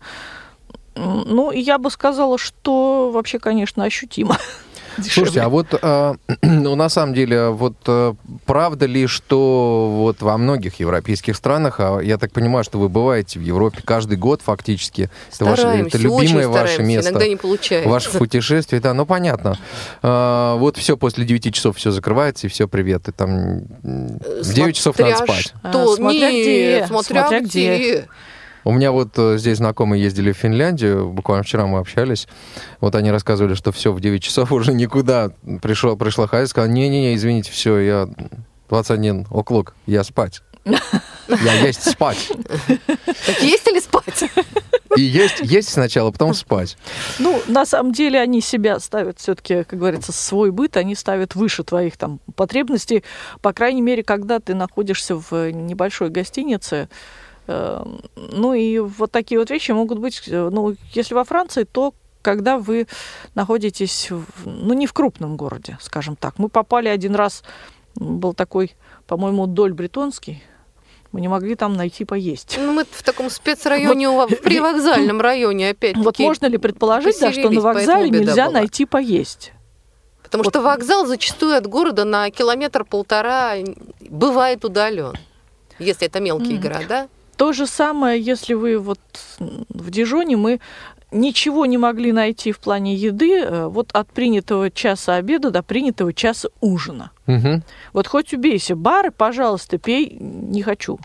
[0.95, 4.37] Ну, я бы сказала, что вообще, конечно, ощутимо.
[5.01, 8.13] Слушайте, а вот, э, ну, на самом деле, вот э,
[8.45, 13.39] правда ли, что вот во многих европейских странах, а я так понимаю, что вы бываете
[13.39, 17.27] в Европе каждый год фактически, это, ваше, Стараемся, это очень любимое ваше стараемся, место, Иногда
[17.27, 17.89] не получается.
[17.89, 19.57] ваше путешествие, да, ну, понятно.
[20.01, 24.53] А, вот все, после 9 часов все закрывается, и все, привет, и там м, в
[24.53, 25.53] 9 часов надо спать.
[25.59, 25.93] Что?
[25.93, 27.75] А, смотря Нет, где, смотря, смотря где.
[27.75, 28.07] где.
[28.63, 32.27] У меня вот э, здесь знакомые ездили в Финляндию, буквально вчера мы общались,
[32.79, 35.31] вот они рассказывали, что все, в 9 часов уже никуда.
[35.61, 38.09] Пришел, пришла хозяйка, сказала, не-не-не, извините, все, я
[38.69, 40.41] 21 оклок, я спать.
[40.65, 42.31] Я есть спать.
[43.25, 44.23] Так есть или спать?
[44.95, 46.77] И есть, есть сначала, потом спать.
[47.19, 51.63] Ну, на самом деле они себя ставят все-таки, как говорится, свой быт, они ставят выше
[51.63, 53.03] твоих там потребностей.
[53.41, 56.89] По крайней мере, когда ты находишься в небольшой гостинице,
[57.47, 62.57] ну и вот такие вот вещи могут быть, э, ну, если во Франции, то когда
[62.57, 62.87] вы
[63.35, 66.39] находитесь, в- ну, не в крупном городе, скажем так.
[66.39, 67.43] Мы попали один раз,
[67.95, 68.73] был такой,
[69.07, 70.41] по-моему, Доль Бретонский,
[71.11, 72.57] Мы не могли там найти поесть.
[72.59, 77.31] Ну, мы в таком спецрайоне, у- при вокзальном районе опять Вот можно ли предположить, да,
[77.31, 78.53] что на вокзале нельзя была.
[78.61, 79.51] найти поесть?
[80.23, 83.57] Потому что вокзал зачастую от города на километр-полтора
[84.09, 85.13] бывает удален.
[85.77, 86.61] Если это мелкие Мгм.
[86.63, 87.07] города.
[87.37, 88.99] То же самое, если вы вот
[89.39, 90.59] в Дижоне мы
[91.13, 96.13] ничего не могли найти в плане еды э, вот от принятого часа обеда до принятого
[96.13, 97.11] часа ужина.
[97.27, 97.63] Мгм.
[97.93, 100.99] Вот хоть убейся, бары, пожалуйста, пей, не хочу.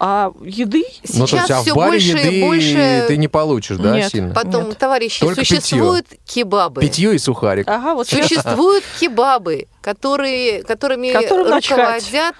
[0.00, 3.04] А еды Ну, то Сейчас есть, а в все баре больше еды и больше...
[3.06, 4.10] ты не получишь, да, Нет.
[4.10, 4.34] сильно?
[4.34, 4.78] Потом, Нет.
[4.78, 5.60] товарищи, Только питье.
[5.60, 6.80] существуют кебабы.
[6.80, 7.68] Питье и сухарик.
[7.68, 12.34] Ага, вот сейчас Существуют кебабы, которые, которыми Которым руководят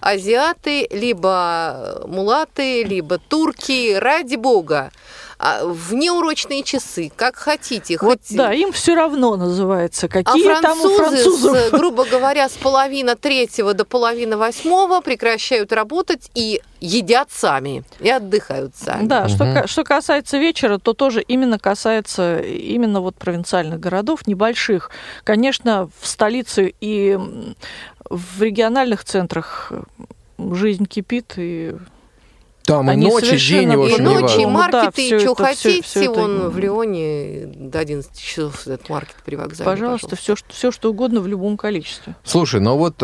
[0.00, 4.92] азиаты, либо мулаты, либо турки, ради бога.
[5.42, 7.96] А В неурочные часы, как хотите.
[7.98, 10.04] вот хоть- да, им все равно называется.
[10.04, 11.56] А Какие там у французы, французов?
[11.56, 18.10] с, грубо говоря, с половины третьего до половины восьмого прекращают работать и едят сами, и
[18.10, 19.06] отдыхают сами.
[19.06, 19.54] Да, что, Мгм.
[19.62, 24.90] ка- что касается вечера, то тоже именно касается именно вот провинциальных городов, небольших.
[25.24, 27.18] Конечно, в столице и
[28.10, 29.72] в региональных центрах
[30.38, 31.76] жизнь кипит, и
[32.64, 34.20] Там и Они и совершенно день, и, в И общем, по-другому.
[34.22, 34.44] ночи, и.
[34.46, 35.82] Ну да, маркеты, всё и что это- всё- хотите.
[35.82, 39.64] всё это- в Лионе до 11 часов этот маркет при вокзале.
[39.70, 42.14] пожалуйста, все, что, все что угодно в любом количестве.
[42.22, 42.96] Слушай, но вот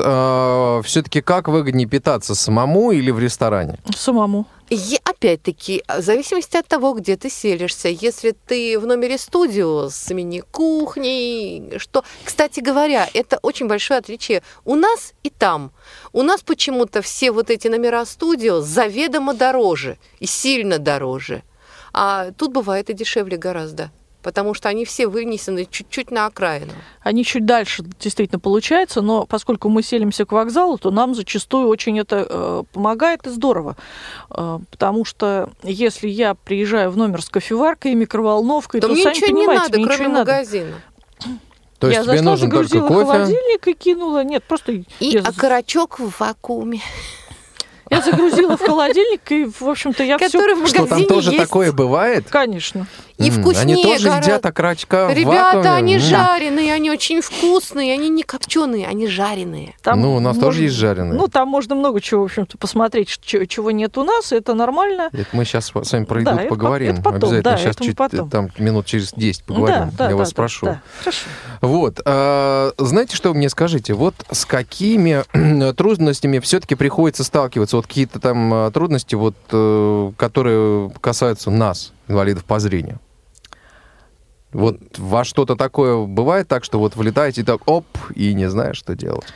[0.87, 3.79] все-таки как выгоднее питаться, самому или в ресторане?
[3.97, 4.47] Самому.
[4.69, 10.13] И опять-таки, в зависимости от того, где ты селишься, если ты в номере студио с
[10.13, 15.71] мини-кухней, что, кстати говоря, это очень большое отличие у нас и там.
[16.13, 21.45] У нас почему-то все вот эти номера студио заведомо дороже и сильно дороже.
[21.93, 23.93] А тут бывает и дешевле гораздо,
[24.27, 26.73] потому что они все вынесены чуть-чуть на окраину.
[27.01, 31.97] Они чуть дальше действительно получается, но поскольку мы селимся к вокзалу, то нам зачастую очень
[32.01, 33.77] это э, помогает и здорово.
[34.31, 39.05] Э, потому что если я приезжаю в номер с кофеваркой и микроволновкой, То то, мне
[39.05, 40.33] сами ничего не понимаете, надо, мне ничего кроме не надо.
[40.33, 40.75] магазина.
[41.79, 43.05] То есть я тебе зашла, нужен только загрузила кофе?
[43.13, 44.25] холодильник и кинула.
[44.25, 46.81] Нет, просто И я, окорочок в вакууме.
[47.91, 50.27] я загрузила в холодильник, и, в общем-то, я все...
[50.27, 51.43] Который в Что там магазине тоже есть.
[51.45, 52.27] такое бывает?
[52.29, 52.89] Конечно.
[53.19, 58.87] И вкуснее Они тоже едят окорочка Ребята, они жареные, они очень вкусные, они не копченые,
[58.87, 59.75] они жареные.
[59.83, 61.15] Там Ну, у нас тоже есть жареные.
[61.19, 65.09] Ну, там можно много чего, в общем-то, посмотреть, чего нет у нас, это нормально.
[65.13, 66.89] Это мы сейчас с вами про еду поговорим.
[66.89, 68.29] по- это потом, Обязательно да, сейчас чуть, потом.
[68.31, 69.77] там минут через 10 поговорим.
[69.77, 70.67] Да, да, Я да, вас да, спрошу.
[70.67, 70.83] да.
[71.01, 71.27] Хорошо.
[71.63, 73.95] Вот, а, знаете, что вы мне скажите?
[73.95, 75.25] Вот с какими
[75.73, 77.77] трудностями все-таки приходится сталкиваться?
[77.77, 83.01] Вот какие-то там а, трудности, вот, э, которые касаются нас, инвалидов по зрению.
[84.57, 88.79] Вот во что-то такое бывает так, что вот вылетаете и так, оп, и не знаешь,
[88.79, 89.27] что делать?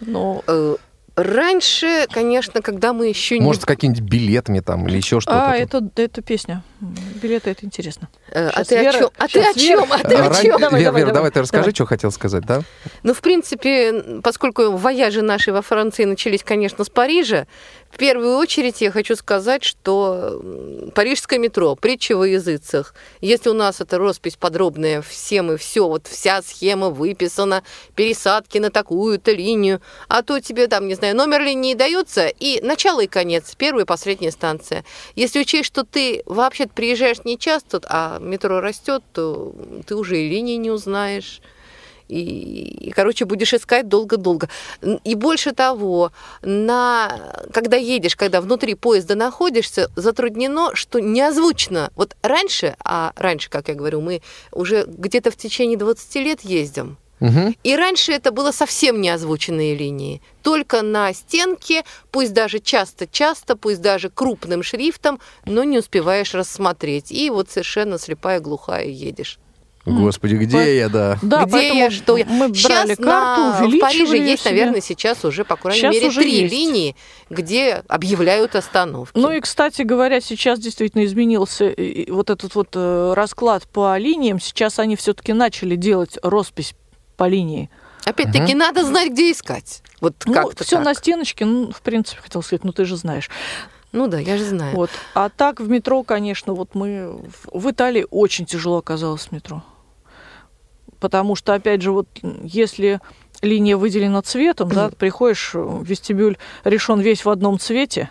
[0.00, 0.76] Ну, Э,
[1.16, 5.50] Раньше, конечно, когда мы еще Может, с какими-нибудь билетами там или еще что-то?
[5.50, 6.62] а, это, это песня.
[6.80, 8.08] Билеты, это интересно.
[8.28, 8.34] не...
[8.40, 9.10] А Щас ты о Вера- чем?
[9.18, 9.92] А ты о Вера- чем?
[9.92, 10.60] А ты А, о чем?
[10.60, 11.74] Давай, Вер, давай, Вер, давай давай, ты расскажи, давай.
[11.74, 12.62] что хотел сказать, да?
[13.02, 17.46] Ну, в принципе, поскольку вояжи наши во Франции начались, конечно, с Парижа,
[17.90, 20.40] в первую очередь я хочу сказать, что
[20.94, 22.94] парижское метро, притча во языцах.
[23.22, 27.64] Если у нас это роспись подробная, всем и все, вот вся схема выписана,
[27.96, 33.00] пересадки на такую-то линию, а то тебе там, не знаю, номер линии дается, и начало
[33.00, 34.84] и конец, первая и последняя станция.
[35.16, 39.54] Если учесть, что ты вообще приезжаешь не часто, а метро растет, то
[39.86, 41.40] ты уже и линии не узнаешь.
[42.08, 44.48] И, и, короче, будешь искать долго-долго.
[45.04, 46.10] И больше того,
[46.42, 51.90] на, когда едешь, когда внутри поезда находишься, затруднено, что не озвучено.
[51.96, 56.96] Вот раньше, а раньше, как я говорю, мы уже где-то в течение 20 лет ездим,
[57.20, 57.54] Мгм.
[57.64, 60.22] и раньше это было совсем не озвученные линии.
[60.42, 67.10] Только на стенке, пусть даже часто-часто, пусть даже крупным шрифтом, но не успеваешь рассмотреть.
[67.12, 69.38] И вот совершенно слепая, глухая едешь.
[69.86, 71.18] Господи, где По- я, да?
[71.22, 72.26] Да, Где я, что я?
[72.26, 76.10] Мы брали Щас карту, на- в Париже есть, наверное, сейчас уже, по крайней Щас мере,
[76.10, 76.52] три есть.
[76.52, 76.96] линии,
[77.30, 79.16] где объявляют остановки.
[79.18, 83.96] Ну и, кстати говоря, сейчас действительно изменился и- и вот этот вот э, расклад по
[83.96, 84.38] линиям.
[84.40, 86.74] Сейчас они все-таки начали делать роспись
[87.18, 87.68] по линии.
[88.06, 89.82] Опять-таки, надо знать, где искать.
[90.00, 90.84] Вот Ну, как-то все так.
[90.86, 93.28] на стеночке, ну, в принципе, хотел сказать, ну ты же знаешь.
[93.92, 94.74] Ну да, я же знаю.
[94.76, 94.88] Вот.
[95.14, 97.20] А так в метро, конечно, вот мы
[97.52, 99.62] в- Италии очень тяжело оказалось в метро.
[101.00, 102.08] Потому что, опять же, вот
[102.42, 103.00] если
[103.42, 108.10] линия выделена цветом, да, приходишь вестибюль, решен весь в одном цвете,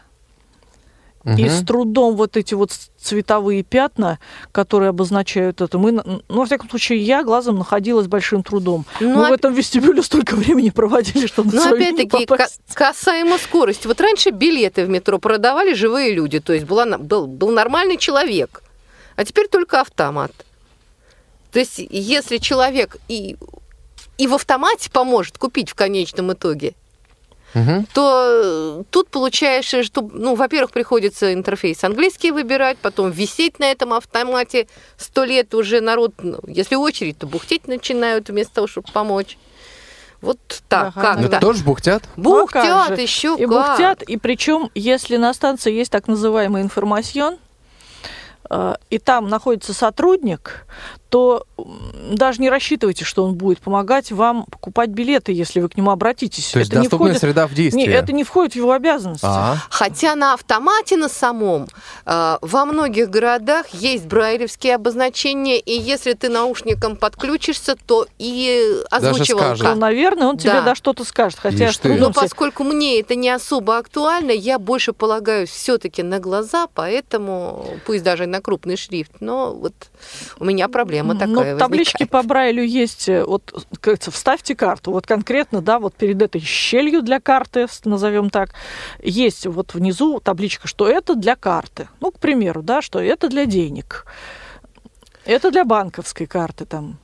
[1.26, 4.18] И с трудом вот эти вот цветовые пятна,
[4.54, 8.86] которые обозначают это, мы, ну, во всяком случае, я глазом находила с большим трудом.
[9.02, 12.28] Ну, мы оп- в этом вестибюле столько времени проводили, чтобы на Ну, свое опять-таки,
[12.74, 13.88] касаемо скорости.
[13.88, 18.64] Вот раньше билеты в метро продавали живые люди, то есть была, был, был нормальный человек,
[19.18, 20.32] а теперь только автомат.
[21.52, 23.36] То есть если человек и,
[24.18, 26.74] и в автомате поможет купить в конечном итоге,
[27.58, 27.88] Мгм.
[27.94, 33.94] то э, тут получается, что, ну, во-первых, приходится интерфейс английский выбирать, потом висеть на этом
[33.94, 34.68] автомате
[34.98, 39.38] сто лет уже народ, ну, если очередь, то бухтеть начинают вместо того, чтобы помочь.
[40.22, 41.02] Вот так, Ага.
[41.02, 42.04] как Это то тоже бухтят?
[42.16, 43.50] Ну, а Бухтят еще И как.
[43.50, 47.38] бухтят, и причем, если на станции есть так называемый информацион,
[48.50, 50.66] э, и там находится сотрудник,
[51.10, 51.46] то
[52.12, 56.52] даже не рассчитывайте, что он будет помогать вам покупать билеты, если вы к нему обратитесь.
[56.52, 57.82] То есть это не доступная входит, среда в действии.
[57.82, 59.26] не, это не входит в его обязанности.
[59.26, 61.68] А, Хотя на автомате на самом
[62.06, 69.58] э, во многих городах есть брайлевские обозначения, и если ты наушником подключишься, то и озвучивалка.
[69.58, 70.62] То, наверное, он тебе Да.
[70.62, 71.40] да что-то скажет.
[71.40, 77.66] Хотя Но поскольку мне это не особо актуально, я больше полагаюсь все-таки на глаза, поэтому,
[77.86, 79.74] пусть даже и на крупный шрифт, но вот
[80.40, 82.10] у меня проблема Ну, такая таблички возникает.
[82.12, 83.10] по Брайлю есть.
[83.10, 84.92] э, Вот, как говорится, вставьте карту.
[84.92, 88.52] Вот конкретно, да, вот перед этой щелью для карты, назовем так,
[89.02, 91.88] есть вот внизу табличка, что это для карты.
[92.00, 94.06] Ну, к примеру, да, что это для денег.
[95.26, 96.98] Это для банковской карты там.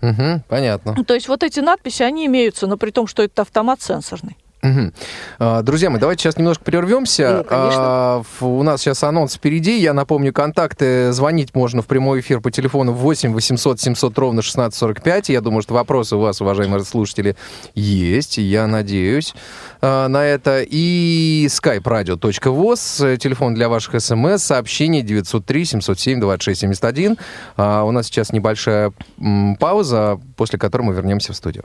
[0.00, 1.02] мгм, понятно.
[1.04, 4.36] То есть вот эти надписи, они имеются, но при том, что это автомат сенсорный.
[5.38, 7.38] А, Друзья мои, давайте сейчас немножко прервемся.
[7.38, 7.82] Ну, конечно.
[7.82, 9.78] А, У нас сейчас анонс впереди.
[9.78, 11.12] Я напомню, контакты.
[11.12, 15.28] Звонить можно в прямой эфир по телефону 8 800 700 ровно 1645.
[15.28, 17.36] Я думаю, что вопросы у вас, уважаемые слушатели,
[17.74, 18.38] есть.
[18.38, 19.34] Я надеюсь
[19.80, 20.62] а, на это.
[20.66, 23.16] И skype-radio.voz.
[23.18, 24.42] Телефон для ваших смс.
[24.42, 27.18] Сообщений 903 707 26 71.
[27.56, 28.92] А, У нас сейчас небольшая
[29.60, 31.64] пауза, после которой мы вернемся в студию.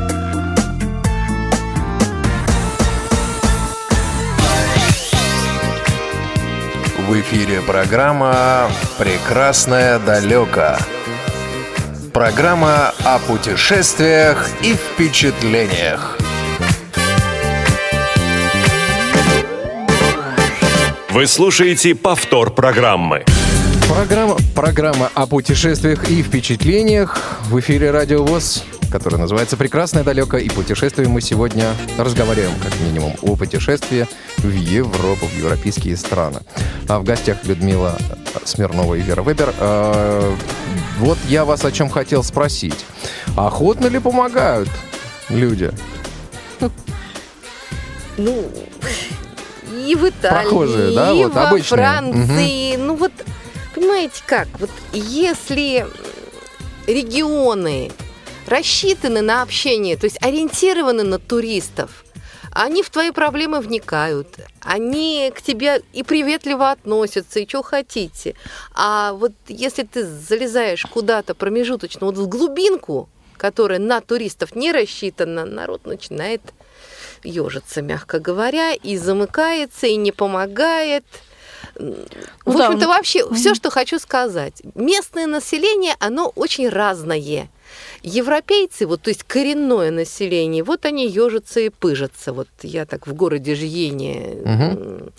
[7.11, 10.77] В эфире программа «Прекрасное далеко».
[12.13, 16.17] Программа о путешествиях и впечатлениях.
[21.09, 23.25] Вы слушаете повтор программы.
[23.89, 27.19] Программа, программа о путешествиях и впечатлениях
[27.49, 30.37] в эфире Радио ВОЗ, которая называется «Прекрасное далеко».
[30.37, 36.39] И путешествуем мы сегодня, разговариваем как минимум о путешествии в Европу, в европейские страны.
[36.87, 37.97] А в гостях Людмила
[38.43, 39.53] Смирнова и Вера Вебер.
[39.59, 40.35] А,
[40.99, 42.85] вот я вас о чем хотел спросить.
[43.37, 44.69] Охотно ли помогают
[45.29, 45.71] люди?
[48.17, 48.51] Ну,
[49.87, 51.77] и в Италии, Прохожие, да, и вот, во обычные.
[51.79, 52.75] Франции.
[52.75, 53.11] Ну вот,
[53.73, 55.87] понимаете как, вот если
[56.87, 57.89] регионы
[58.51, 62.03] рассчитаны на общение, то есть ориентированы на туристов,
[62.51, 64.27] они в твои проблемы вникают,
[64.59, 68.35] они к тебе и приветливо относятся, и что хотите.
[68.73, 75.45] А вот если ты залезаешь куда-то промежуточно, вот в глубинку, которая на туристов не рассчитана,
[75.45, 76.41] народ начинает
[77.23, 81.05] ежится, мягко говоря, и замыкается, и не помогает.
[82.45, 84.61] В Ну да, общем-то, вообще, все, что хочу сказать.
[84.75, 87.49] Местное население, оно очень разное.
[88.03, 92.33] Европейцы, вот, то есть коренное население, вот они ежатся и пыжатся.
[92.33, 95.09] Вот я так в городе Жиене м,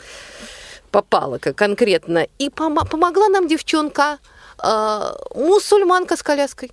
[0.91, 2.27] попала как конкретно.
[2.39, 4.19] И помо- помогла нам девчонка,
[4.59, 6.71] а, мусульманка с коляской.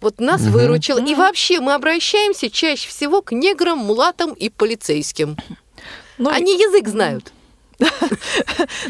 [0.00, 0.50] Вот нас Мгм.
[0.52, 0.98] выручила.
[0.98, 5.36] И вообще мы обращаемся чаще всего к неграм, мулатам и полицейским.
[6.18, 7.32] Ну, и- Они язык знают.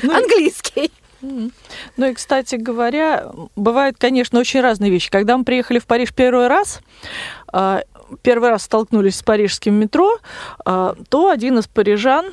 [0.03, 0.90] Ну, Английский.
[1.21, 5.11] Ну и, кстати говоря, бывают, конечно, очень разные вещи.
[5.11, 6.81] Когда мы приехали в Париж первый раз,
[7.53, 7.83] а,
[8.23, 10.18] первый раз столкнулись с парижским метро,
[10.64, 12.33] а, то один из парижан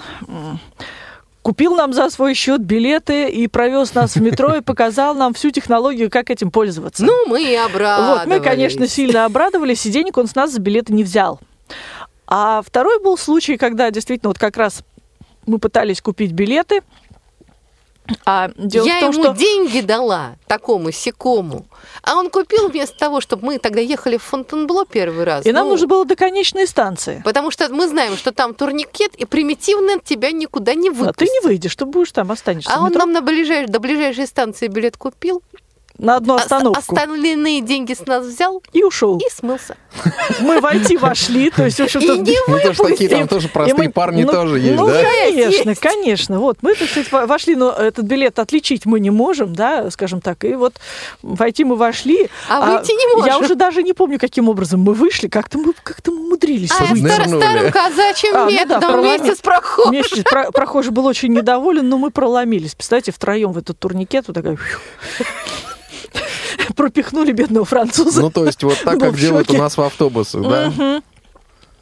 [1.41, 5.51] купил нам за свой счет билеты и провез нас в метро и показал нам всю
[5.51, 7.05] технологию, как этим пользоваться.
[7.05, 8.25] Ну, мы и обрадовались.
[8.25, 11.39] Вот, мы, конечно, сильно обрадовались, и денег он с нас за билеты не взял.
[12.27, 14.83] А второй был случай, когда действительно вот как раз
[15.49, 16.81] мы пытались купить билеты,
[18.25, 19.33] А дело я в том, ему что...
[19.33, 21.65] деньги дала такому секому,
[22.01, 25.45] а он купил вместо того, чтобы мы тогда ехали в Фонтенбло первый раз.
[25.45, 27.21] И нам ну, нужно было до конечной станции.
[27.23, 31.17] Потому что мы знаем, что там турникет, и примитивно тебя никуда не А выпустят.
[31.17, 33.67] ты не выйдешь, ты будешь там, останешься А он нам на ближай...
[33.67, 35.43] до ближайшей станции билет купил,
[35.99, 39.17] на одну ос- остановку остальные деньги с нас взял и ушел.
[39.17, 39.75] и смылся.
[40.39, 42.13] Мы войти вошли, то есть, в общем-то...
[42.13, 44.75] И не Ну, то, что такие там И- тоже простые мы- парни ну, тоже есть,
[44.79, 45.01] ну, да?
[45.03, 45.81] конечно, Есть.
[45.81, 46.39] конечно.
[46.39, 50.21] Вот, мы, так сказать, во- вошли, но этот билет отличить мы не можем, да, скажем
[50.21, 50.43] так.
[50.45, 50.75] И вот
[51.21, 52.29] войти мы вошли.
[52.49, 53.27] А выйти не можем.
[53.27, 55.27] Я уже даже не помню, каким образом мы вышли.
[55.27, 56.71] Как-то мы, как-то мы умудрились.
[56.79, 57.05] А, выйти.
[57.05, 57.41] стар- Нырнули.
[57.43, 59.91] старым казачьим А, ну да, методом вместе с проходом.
[59.91, 62.73] Вместе про- прохожий был очень недоволен, но мы проломились.
[62.75, 64.57] Представляете, втроем в этот турникет вот такая...
[66.75, 68.21] Пропихнули бедного француза.
[68.21, 71.01] Ну, то есть вот так, как делают у нас в автобусах, да?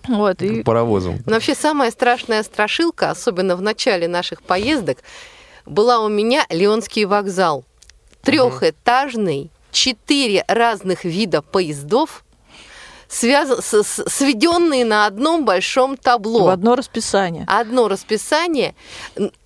[0.07, 1.21] Вот, и Паровозом.
[1.25, 4.99] Но вообще самая страшная страшилка, особенно в начале наших поездок,
[5.65, 7.65] была у меня Леонский вокзал.
[8.21, 12.23] Трехэтажный, четыре разных вида поездов,
[13.09, 16.45] связан, с- с- сведенные на одном большом табло.
[16.45, 17.45] в одно расписание.
[17.47, 18.75] Одно расписание,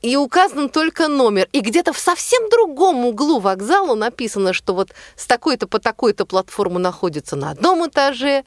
[0.01, 1.47] и указан только номер.
[1.51, 6.79] И где-то в совсем другом углу вокзала написано, что вот с такой-то по такой-то платформу
[6.79, 8.43] находится на одном этаже,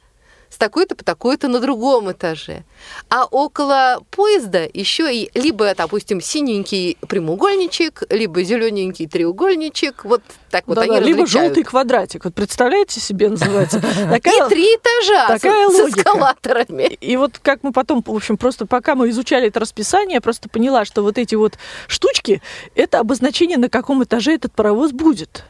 [0.54, 2.62] с такой-то по такой-то на другом этаже.
[3.08, 10.04] А около поезда еще и либо, допустим, синенький прямоугольничек, либо зелененький треугольничек.
[10.04, 11.46] Вот так вот Да-да, они либо различают.
[11.48, 12.24] желтый квадратик.
[12.24, 13.78] Вот представляете себе, называется.
[13.78, 16.00] И Такая- три этажа с- такая с, логика.
[16.00, 16.84] эскалаторами.
[17.00, 20.48] И вот как мы потом, в общем, просто пока мы изучали это расписание, я просто
[20.48, 21.54] поняла, что вот эти вот
[21.88, 22.40] штучки,
[22.76, 25.42] это обозначение, на каком этаже этот паровоз будет.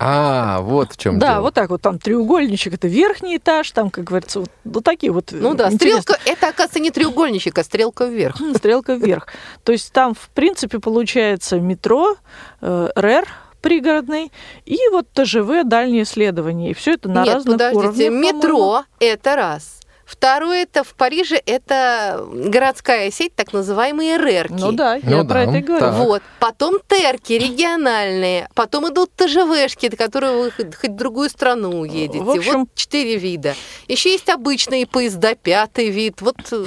[0.00, 1.42] А, вот в чем да, дело.
[1.42, 5.30] вот так вот, там треугольничек, это верхний этаж, там, как говорится, вот, вот такие вот.
[5.32, 6.02] Ну да, интересные.
[6.02, 8.40] стрелка, это, оказывается, не треугольничек, а стрелка вверх.
[8.40, 9.26] М, Стрелка вверх.
[9.64, 12.16] То есть там, в принципе, получается метро,
[12.60, 13.26] э, РЭР
[13.60, 14.30] пригородный
[14.66, 16.70] и вот ТЖВ дальние исследования.
[16.70, 18.34] И все это на Нет, разных подождите, уровнях.
[18.34, 19.77] метро это раз.
[20.08, 24.52] Второе это в Париже это городская сеть, так называемые РЭРки.
[24.58, 25.80] Ну да, я Ну про да, это и говорю.
[25.84, 25.94] так.
[25.96, 26.22] Вот.
[26.40, 32.20] Потом терки региональные, потом идут ТЖВшки, которые вы хоть хоть в другую страну едете.
[32.20, 33.54] В общем- Вот четыре вида.
[33.86, 36.22] Еще есть обычные поезда, пятый вид.
[36.22, 36.64] Вот э,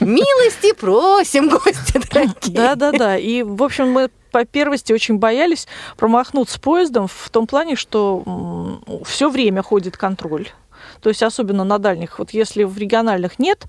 [0.00, 2.54] милости просим, гости дорогие.
[2.56, 3.16] Да, да, да.
[3.16, 5.66] И, в общем, мы по первости очень боялись
[5.96, 10.50] промахнуться поездом в том плане, что все время ходит контроль.
[11.00, 13.64] То есть особенно на дальних, вот если в региональных нет,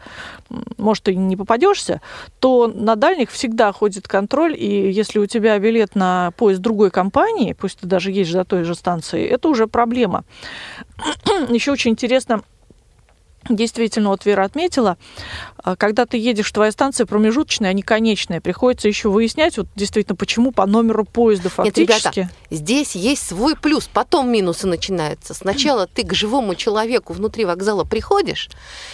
[0.78, 2.02] может, и не попадешься,
[2.40, 7.54] то на дальних всегда ходит контроль, и если у тебя билет на поезд другой компании,
[7.54, 10.24] пусть ты даже едешь за той же станцией, это уже проблема.
[11.50, 12.42] Еще очень интересно,
[13.50, 14.98] Действительно, вот Вера отметила,
[15.64, 18.42] а, когда ты едешь, твоя станция промежуточная, а не конечная.
[18.42, 22.30] Приходится еще выяснять, вот действительно, почему по номеру поезда Нет, ребята, фактически.
[22.50, 25.34] Здесь есть свой плюс, потом минусы начинаются.
[25.34, 28.50] Сначала ты к живому человеку внутри вокзала приходишь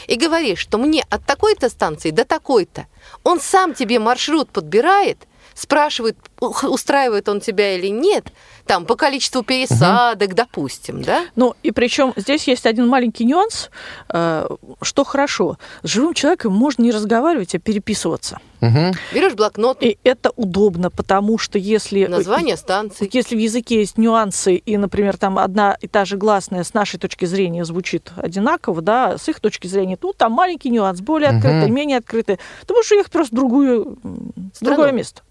[0.08, 2.88] и говоришь, что мне от такой-то станции до такой-то.
[3.24, 8.28] Он сам тебе маршрут подбирает, спрашивает, устраивает он тебя или нет,
[8.66, 11.26] там по количеству пересадок, допустим, да?
[11.36, 13.70] Ну, и причем здесь есть один маленький нюанс,
[14.10, 14.48] э,
[14.82, 15.58] что хорошо.
[15.84, 18.40] С живым человеком можно не разговаривать, а переписываться.
[18.62, 18.94] Мгм.
[19.14, 22.06] Берешь блокнот, И это удобно, потому что если...
[22.06, 23.10] название станции.
[23.12, 26.98] Если в языке есть нюансы, и, например, там одна и та же гласная с нашей
[26.98, 31.70] точки зрения звучит одинаково, да, с их точки зрения, ну, там маленький нюанс, более открытый,
[31.70, 32.40] менее открытый.
[32.66, 35.24] Ты можешь уехать просто в другую, в другое место.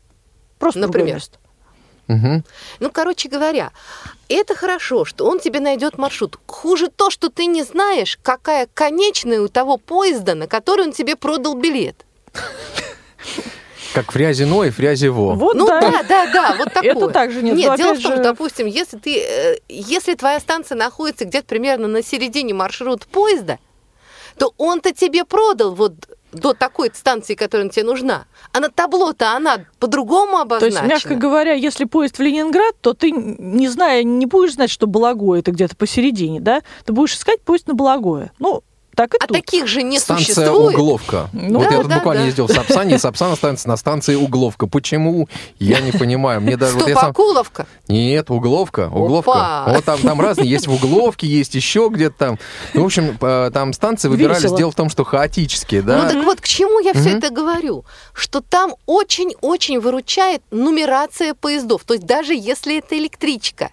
[0.62, 1.14] Просто в другое Например.
[1.16, 1.38] место.
[2.08, 2.44] Мгм.
[2.80, 3.70] Ну, короче говоря,
[4.28, 6.38] это хорошо, что он тебе найдет маршрут.
[6.46, 11.16] Хуже то, что ты не знаешь, какая конечная у того поезда, на который он тебе
[11.16, 12.04] продал билет.
[13.94, 15.34] Как фрязино и фрязево.
[15.34, 15.80] Вот, Ну да.
[15.80, 16.92] да, да, да, вот такое.
[16.92, 17.56] Это также нет.
[17.56, 21.26] Нет, Но дело в том, же- что, допустим, если ты, э, если твоя станция находится
[21.26, 23.58] где-то примерно на середине маршрута поезда,
[24.38, 25.92] то он-то тебе продал вот
[26.32, 28.26] до такой станции, которая тебе нужна.
[28.52, 30.78] А на табло-то она по-другому То обозначена.
[30.78, 34.86] есть, мягко говоря, если поезд в Ленинград, то ты, не зная, не будешь знать, что
[34.86, 36.62] Благое это где-то посередине, да?
[36.84, 38.32] Ты будешь искать поезд на Благое.
[38.38, 38.62] Ну,
[38.94, 39.36] так и а тут.
[39.36, 40.74] таких же не Станция существует.
[40.74, 41.30] Угловка.
[41.32, 42.26] Ну, вот да, я тут да, буквально да.
[42.26, 44.66] ездил в Сапсане, и Сапсан останется на станции Угловка.
[44.66, 45.28] Почему?
[45.58, 46.40] Я не понимаю.
[46.40, 47.12] Мне даже вот Что, я сам...
[47.12, 47.66] Покуловка?
[47.88, 49.30] Нет, Угловка, Угловка.
[49.30, 49.64] Опа!
[49.74, 52.38] Вот там, там разные, есть в Угловке, есть еще где-то там.
[52.74, 54.58] Ну, в общем, э, там станции выбирались, Весело.
[54.58, 56.02] дело в том, что хаотические, да?
[56.02, 57.84] Ну так вот, к чему я все это говорю?
[58.12, 61.84] Что там очень-очень выручает нумерация поездов.
[61.84, 63.70] То есть даже если это электричка,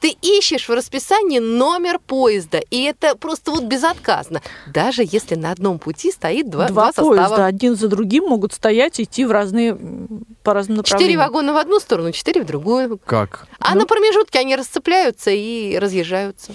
[0.00, 4.40] ты ищешь в расписании номер поезда, и это просто вот безотказно.
[4.66, 7.46] Даже если на одном пути стоит два, Два, два поезда состава.
[7.46, 9.76] один за другим могут стоять и идти в разные,
[10.42, 11.20] по разным Четыре направлениям.
[11.20, 12.98] вагона в одну сторону, четыре в другую.
[13.04, 13.46] Как?
[13.58, 13.80] А Ну.
[13.80, 16.52] на промежутке они расцепляются и разъезжаются.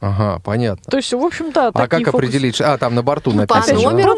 [0.00, 0.84] Ага, понятно.
[0.90, 2.28] То есть, в общем-то, А такие как фокусы.
[2.28, 2.60] определить?
[2.60, 3.82] А, там на борту Ну, по написано.
[3.82, 3.90] да?
[3.90, 4.14] номеру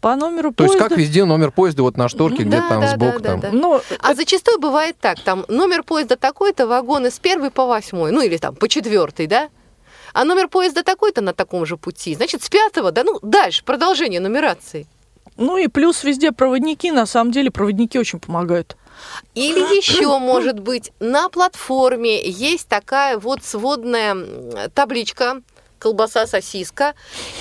[0.00, 0.52] По номеру.
[0.52, 0.56] поезда.
[0.56, 3.20] То есть как везде номер поезда вот на шторке, Ну, где-то да, там да, сбоку
[3.20, 3.40] да, там.
[3.40, 8.12] да, Ну, А зачастую бывает так, там номер поезда такой-то, вагоны с первой по восьмой,
[8.12, 9.48] ну или там по четвертой, да?
[10.12, 14.20] А номер поезда такой-то на таком же пути, значит, с пятого, да, ну, дальше, продолжение
[14.20, 14.86] нумерации.
[15.36, 18.76] ну и плюс везде проводники, на самом деле проводники очень помогают.
[19.34, 24.16] Или еще, может быть, на платформе есть такая вот сводная
[24.74, 25.42] табличка,
[25.86, 26.94] колбаса, сосиска,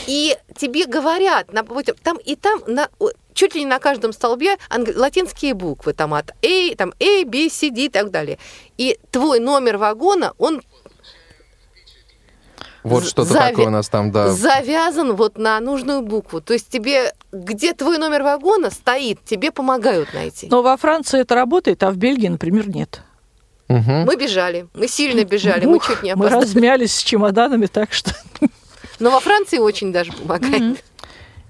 [0.05, 2.89] и тебе говорят, на- вот там и там, на,
[3.33, 7.49] чуть ли не на каждом столбе анг- латинские буквы, там от A, там A, B,
[7.49, 8.37] C, D и так далее.
[8.77, 10.61] И твой номер вагона, он
[12.83, 14.29] Вот что-то зави- такое у нас там, да.
[14.29, 16.39] завязан вот на нужную букву.
[16.39, 20.47] То есть тебе, где твой номер вагона стоит, тебе помогают найти.
[20.51, 23.01] Но во Франции это работает, а в Бельгии, например, нет.
[23.67, 24.05] Мгм.
[24.05, 26.43] Мы бежали, мы сильно бежали, мы Ух, чуть не мы опоздали.
[26.43, 28.11] размялись с чемоданами, так что...
[28.99, 30.83] Но во Франции очень даже помогает.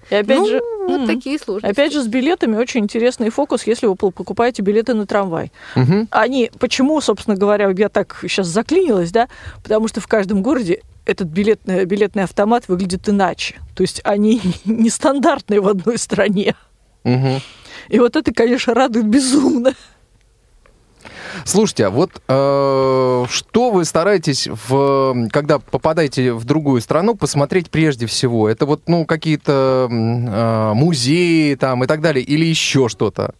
[0.09, 1.71] И опять ну, же, вот м, такие сложности.
[1.71, 5.51] опять же, с билетами очень интересный фокус, если вы покупаете билеты на трамвай.
[5.75, 6.07] Мгм.
[6.11, 9.27] Они, почему, собственно говоря, я так сейчас заклинилась, да,
[9.63, 13.55] потому что в каждом городе этот билетный, билетный автомат выглядит иначе.
[13.75, 16.55] То есть они нестандартные в одной стране.
[17.03, 17.41] Мгм.
[17.89, 19.73] И вот это, конечно, радует безумно.
[21.45, 28.07] Слушайте, а вот э, что вы стараетесь, в, когда попадаете в другую страну, посмотреть прежде
[28.07, 28.49] всего?
[28.49, 33.35] Это вот, ну, какие-то э, музеи там и так далее, или еще что-то?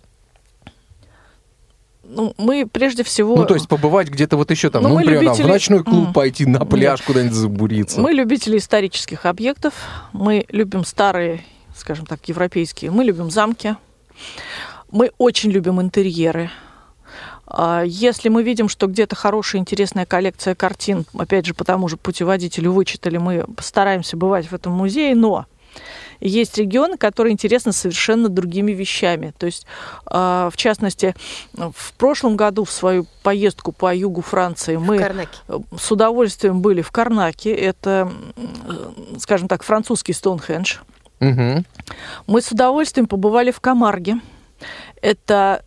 [2.04, 3.36] Ну, мы прежде всего...
[3.36, 5.84] Ну, то есть побывать где-то вот еще там, Ну, ну, например, там, в любители- ночной
[5.84, 6.14] клуб М.
[6.14, 8.00] пойти, на пляж куда-нибудь забуриться.
[8.00, 9.74] Мы любители исторических объектов,
[10.14, 11.44] мы любим старые,
[11.76, 13.76] скажем так, европейские, мы любим замки,
[14.92, 16.52] мы очень любим интерьеры.
[17.58, 21.96] А Если мы видим, что где-то хорошая, интересная коллекция картин, опять же, по тому же
[21.96, 25.46] путеводителю вычитали, мы стараемся бывать в этом музее, но
[26.20, 29.34] есть регионы, которые интересны совершенно другими вещами.
[29.38, 29.66] То есть,
[30.06, 31.16] а, в частности,
[31.54, 35.38] в прошлом году в свою поездку по югу Франции мы Карнаки.
[35.78, 37.54] с удовольствием были в Карнаке.
[37.54, 40.78] Это, м, скажем так, французский Стоунхендж.
[41.20, 41.66] Мгм.
[42.28, 44.20] Мы с удовольствием побывали в Камарге.
[45.02, 45.64] Это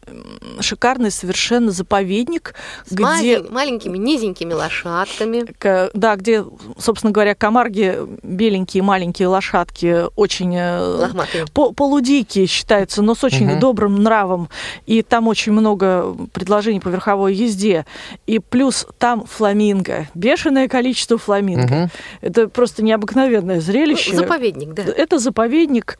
[0.61, 2.55] шикарный совершенно заповедник,
[2.87, 5.45] С где, малень- маленькими низенькими лошадками.
[5.59, 6.45] к- да, где,
[6.79, 11.45] собственно говоря, Камарги беленькие маленькие лошадки очень э, Лохматые.
[11.53, 13.61] по- полудикие считаются, но с очень Мгм.
[13.61, 14.49] добрым нравом.
[14.87, 17.87] И там очень много предложений по верховой езде.
[18.27, 20.09] И плюс там фламинго.
[20.15, 21.75] Бешеное количество фламинго.
[21.75, 21.91] Мгм.
[22.23, 24.11] Это просто необыкновенное зрелище.
[24.15, 24.83] Ну, заповедник, да.
[24.83, 25.99] Это заповедник.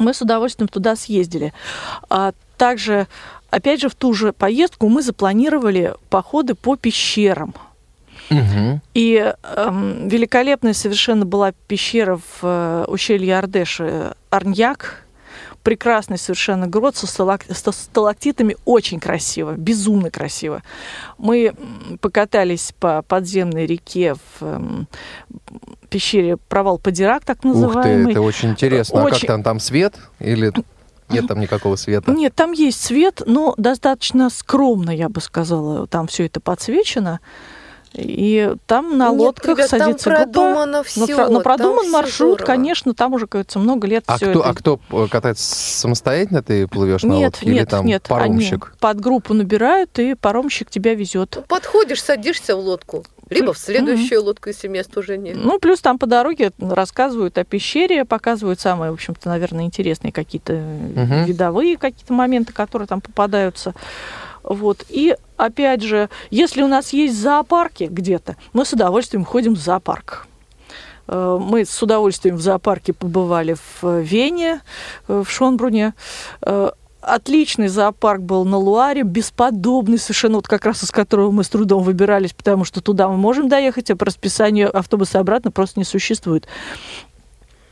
[0.00, 1.52] Мы с удовольствием туда съездили.
[2.08, 3.06] А также,
[3.50, 7.54] опять же, в ту же поездку мы запланировали походы по пещерам.
[8.30, 8.80] Мгм.
[8.94, 15.04] И эм, великолепная совершенно была пещера в э, ущелье Ардеши Арньяк.
[15.70, 18.56] Прекрасный совершенно грот со, сталак- со сталактитами.
[18.64, 20.64] Очень красиво, безумно красиво.
[21.16, 21.52] Мы
[22.00, 24.88] покатались по подземной реке в эм,
[25.88, 28.10] пещере Провал Падирак, так Ух ты, называемый.
[28.10, 29.02] это очень интересно.
[29.02, 29.94] А как Очень- там, там свет?
[30.18, 30.52] Или
[31.08, 32.10] нет там никакого света?
[32.10, 35.86] Нет, там есть свет, но достаточно скромно, я бы сказала.
[35.86, 37.20] Там все это подсвечено.
[37.94, 40.22] И там на Нет, лодках ребят, там садится группа.
[40.24, 42.46] продумано Но, всё, про- но продуман там маршрут, здорово.
[42.46, 44.48] конечно, там уже, кажется, много лет А все кто, это.
[44.48, 45.44] а кто э, катается
[45.80, 46.42] самостоятельно?
[46.42, 47.46] Ты плывешь на Нет, лодке?
[47.46, 48.04] Или нет, там нет.
[48.08, 48.66] паромщик?
[48.68, 51.44] Они под группу набирают, и паромщик тебя везет.
[51.48, 53.04] Подходишь, садишься в лодку.
[53.28, 55.36] Либо в следующую лодку, если мест уже нет.
[55.36, 60.52] Ну, плюс там по дороге рассказывают о пещере, показывают самые, в общем-то, наверное, интересные какие-то
[60.54, 61.24] Мгм.
[61.26, 63.72] видовые какие-то моменты, которые там попадаются.
[64.42, 64.84] Вот.
[64.88, 70.26] И опять же, если у нас есть зоопарки где-то, мы с удовольствием ходим в зоопарк.
[71.08, 74.60] Э, Мы с удовольствием в зоопарке побывали в Вене,
[75.08, 75.94] э, в Шонбруне.
[76.42, 76.70] Э,
[77.02, 81.82] Отличный зоопарк был на Луаре, бесподобный совершенно, вот как раз из которого мы с трудом
[81.82, 86.46] выбирались, потому что туда мы можем доехать, а по расписанию автобуса обратно просто не существует.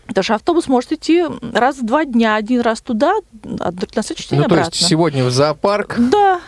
[0.07, 3.13] Потому что автобус может идти раз в два дня, один раз туда,
[3.61, 4.71] а на следующий день Ну, то обратно.
[4.75, 6.41] есть сегодня в зоопарк, Да.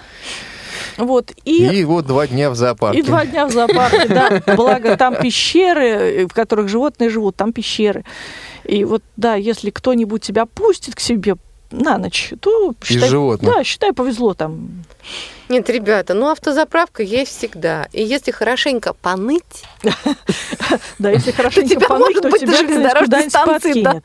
[1.01, 1.33] Вот.
[1.45, 3.01] И, и, вот два дня в зоопарке.
[3.01, 4.43] и два дня в зоопарке, да.
[4.57, 8.05] Благо, там пещеры, в которых животные живут, там пещеры.
[8.65, 11.37] И вот, да, если кто-нибудь тебя пустит к себе
[11.71, 13.53] на ночь, то считай, животных.
[13.55, 14.85] да, считай, повезло там.
[15.49, 17.89] Нет, ребята, ну автозаправка есть всегда.
[17.93, 19.65] И если хорошенько поныть,
[20.99, 24.03] Да, если хорошенько поныть, то тебя железнодорожной станции, да.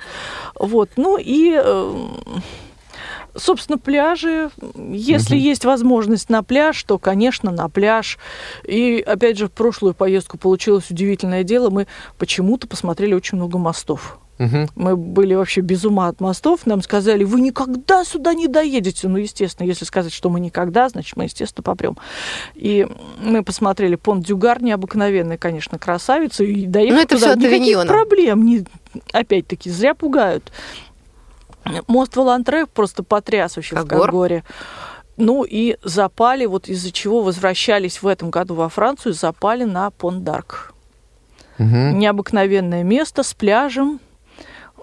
[0.60, 2.08] Вот, ну и, э,
[3.36, 4.50] собственно, пляжи.
[4.76, 8.18] Если есть возможность на пляж, то, конечно, на пляж.
[8.64, 11.70] И, опять же, в прошлую поездку получилось удивительное дело.
[11.70, 14.20] Мы почему-то посмотрели очень много мостов.
[14.38, 14.68] Мгм.
[14.76, 16.66] Мы были вообще без ума от мостов.
[16.66, 19.08] Нам сказали, вы никогда сюда не доедете.
[19.08, 21.98] Ну, естественно, если сказать, что мы никогда, значит, мы, естественно, попрем.
[22.54, 22.86] И
[23.22, 26.44] мы посмотрели понт Дюгар, необыкновенная, конечно, красавица.
[26.44, 27.88] И доехать Ну, это туда всё от никаких Авиньона.
[27.88, 28.46] проблем.
[28.46, 28.66] Не,
[29.14, 30.52] опять-таки, зря пугают.
[31.88, 34.08] Мост Валантрек просто потряс вообще в Когор.
[34.08, 34.44] Когоре.
[35.18, 40.24] Ну и запали, вот из-за чего возвращались в этом году во Францию, запали на понт
[40.24, 40.74] Дарк.
[41.58, 41.98] Мгм.
[42.00, 44.02] Необыкновенное место с пляжем,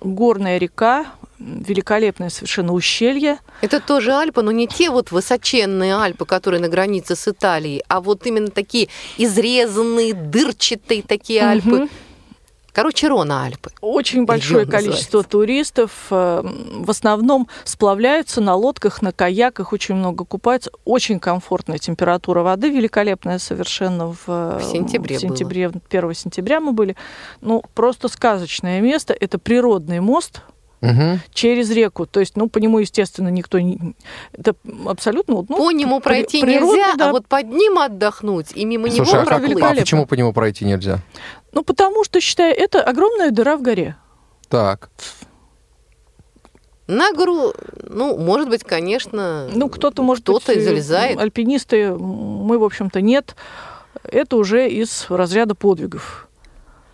[0.00, 1.06] горная река,
[1.38, 3.38] великолепное совершенно ущелье.
[3.60, 8.00] это тоже Альпы, но не те вот высоченные Альпы, которые на границе с Италией, а
[8.00, 11.70] вот именно такие изрезанные, дырчатые такие Альпы.
[11.70, 11.90] Мгм.
[12.72, 13.70] Короче, Рона Альпы.
[13.82, 15.30] Очень большое Регион количество называется.
[15.30, 15.90] туристов.
[16.10, 16.42] э,
[16.80, 20.70] В основном сплавляются на лодках, на каяках, очень много купаются.
[20.86, 26.72] Очень комфортная температура воды, великолепная совершенно в, э, В сентябре в сентябре 1 сентября мы
[26.72, 26.96] были.
[27.42, 29.14] Ну, просто сказочное место.
[29.18, 30.40] Это природный мост,
[30.80, 31.20] Мгм.
[31.32, 32.06] через реку.
[32.06, 33.94] То есть, ну, по нему, естественно, никто не...
[34.32, 34.54] Это
[34.86, 35.34] абсолютно...
[35.34, 37.08] Ну, по нему при- пройти природно, нельзя, да.
[37.10, 39.62] а вот под ним отдохнуть и мимо Слушай, него а, как- проплыть.
[39.62, 40.98] а почему по нему пройти нельзя?
[41.52, 43.96] Ну, потому что, считаю, это огромная дыра в горе.
[44.48, 44.90] Так.
[46.86, 47.52] На гору,
[47.88, 51.18] ну, может быть, конечно, Ну, кто-то, может кто-то быть, и залезает.
[51.18, 53.36] Альпинисты, мы, в общем-то, нет.
[54.04, 56.28] Это уже из разряда подвигов.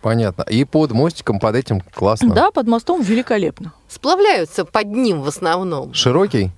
[0.01, 0.43] Понятно.
[0.43, 2.33] И под мостиком, под этим классно.
[2.33, 3.73] Да, под мостом великолепно.
[3.89, 6.51] Сплавляются под ним в основном, Широкий?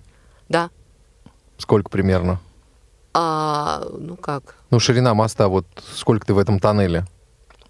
[0.49, 0.69] да.
[1.57, 2.39] Сколько примерно?
[3.13, 4.55] А, ну как?
[4.71, 7.05] Ну, ширина моста, вот сколько ты в этом тоннеле?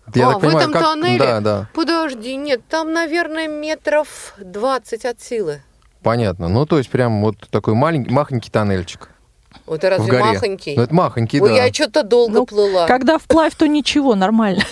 [0.08, 1.18] А, в этом как- тоннеле?
[1.20, 5.62] Да, да, Подожди, нет, там, наверное, метров 20 от силы.
[6.04, 6.48] понятно.
[6.50, 9.10] Ну, то есть прям вот такой маленький, махонький тоннельчик
[9.66, 10.24] Вот это в разве горе.
[10.34, 10.76] махонький?
[10.76, 11.66] Ну, это махонький, Ой, да.
[11.66, 12.88] я что-то долго Ну, плыла.
[12.88, 14.64] Когда вплавь, то ничего, нормально.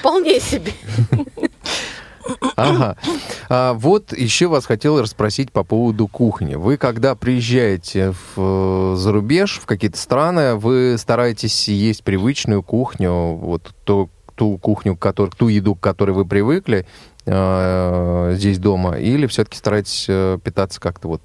[0.00, 0.72] Вполне себе.
[2.56, 2.96] Ага.
[3.48, 6.54] А, вот еще вас хотел расспросить по поводу кухни.
[6.54, 13.12] Вы, когда приезжаете в, э, за рубеж, в какие-то страны, вы стараетесь есть привычную кухню,
[13.34, 16.86] вот ту, ту кухню, который, ту еду, к которой вы привыкли
[17.26, 21.20] э, здесь дома, или все-таки стараетесь э, питаться как-то вот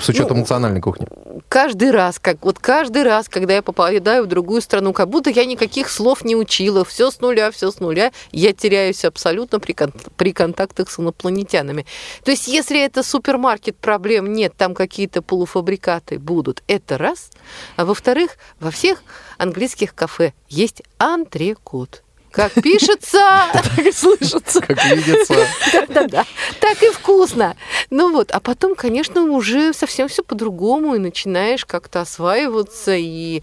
[0.00, 1.06] с учетом Ну, национальной кухни?
[1.48, 5.44] Каждый раз, как вот каждый раз, когда я попадаю в другую страну, как будто я
[5.44, 9.92] никаких слов не учила, все с нуля, все с нуля, я теряюсь абсолютно при, кон-
[10.16, 11.86] при контактах с инопланетянами.
[12.24, 17.30] То есть, если это супермаркет, проблем нет, там какие-то полуфабрикаты будут, это раз.
[17.76, 19.02] А во-вторых, во всех
[19.38, 22.02] английских кафе есть антрекот.
[22.38, 23.18] Как пишется,
[23.52, 24.60] Так и слышится.
[24.60, 25.34] Как видится.
[25.88, 26.24] да-да,
[26.60, 27.56] так и вкусно.
[27.90, 33.42] Ну вот, а потом, конечно, уже совсем все по-другому, и начинаешь как-то осваиваться, и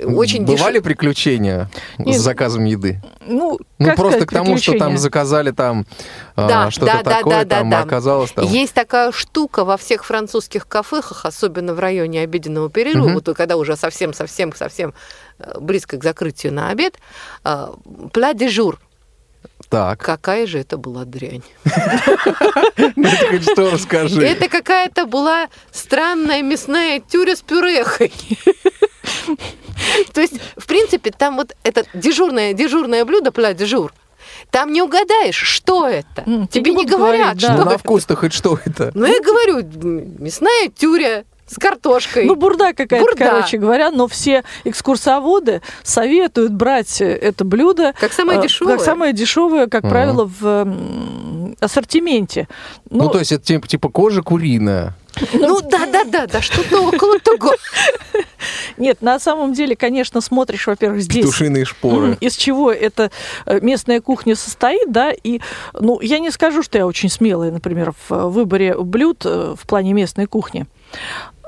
[0.00, 0.84] очень Бывали дешево.
[0.84, 2.18] приключения Нет.
[2.18, 3.00] с заказом еды?
[3.24, 5.86] Ну, Ну, просто сказать, к тому, что там заказали там
[6.34, 7.80] а, Да, что-то да, да, такое, да, да, там да.
[7.80, 8.44] оказалось там...
[8.46, 13.76] Есть такая штука во всех французских кафехах, особенно в районе обеденного перерыва, вот когда уже
[13.76, 14.94] совсем-совсем-совсем
[15.60, 16.98] близко к закрытию на обед,
[18.12, 18.78] пла де жур.
[19.68, 21.42] Так, Какая же это была дрянь.
[22.96, 24.22] ну хоть что расскажи.
[24.22, 28.12] Это какая-то была странная мясная тюря с пюрехой.
[30.12, 33.92] То есть, в принципе, там вот это дежурное, дежурное блюдо, пла дежур,
[34.50, 36.22] там не угадаешь, что это.
[36.50, 38.90] Тебе не говорят, что Ну, на вкус-то хоть что это?
[38.94, 39.62] Ну, я говорю,
[40.18, 42.24] мясная тюря с картошкой.
[42.24, 43.24] Ну, бурда какая-то, Бурда.
[43.24, 48.76] короче говоря, но все экскурсоводы советуют брать это блюдо как самое э, дешевое.
[48.76, 49.90] как самое дешевое, как Ага.
[49.90, 52.48] правило, в ассортименте.
[52.90, 54.96] Ну, то есть это типа, типа кожа куриная.
[55.34, 57.52] Ну, да, да, да, да, что-то около того.
[58.78, 62.16] Нет, на самом деле, конечно, смотришь, во-первых, здесь Петушиные шпоры.
[62.20, 63.10] Из чего эта
[63.44, 65.40] э, местная кухня состоит, да, и,
[65.78, 69.92] ну, я не скажу, что я очень смелая, например, в э, выборе блюд в плане
[69.92, 70.66] местной кухни.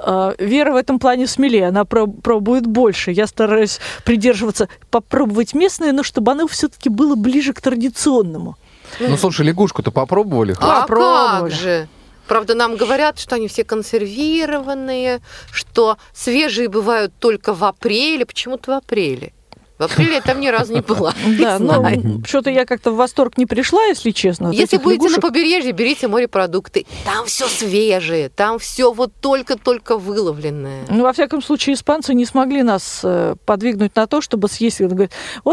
[0.07, 3.11] Э, Вера в этом плане смелее, она про- пробует больше.
[3.11, 8.57] Я стараюсь придерживаться, попробовать местное, но чтобы оно все-таки было ближе к традиционному.
[9.01, 10.55] Ну, слушай, лягушку-то попробовали?
[10.61, 11.51] А Попробовали.
[11.51, 11.89] как же?
[12.29, 18.25] Правда, нам говорят, что они все консервированные, что свежие бывают только в апреле.
[18.25, 19.33] Почему-то в апреле.
[19.79, 21.13] В апреле я там ни разу не была.
[21.39, 22.23] Да, но знаю.
[22.27, 24.51] что-то я как-то в восторг не пришла, если честно.
[24.51, 26.87] Если будете на побережье, берите морепродукты.
[27.05, 30.85] Там все свежее, там все вот только-только выловленное.
[30.89, 34.81] Ну, во всяком случае, испанцы не смогли нас э, подвигнуть на то, чтобы съесть.
[34.81, 34.91] Вот,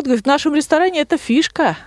[0.05, 1.77] говорит, в нашем ресторане это фишка.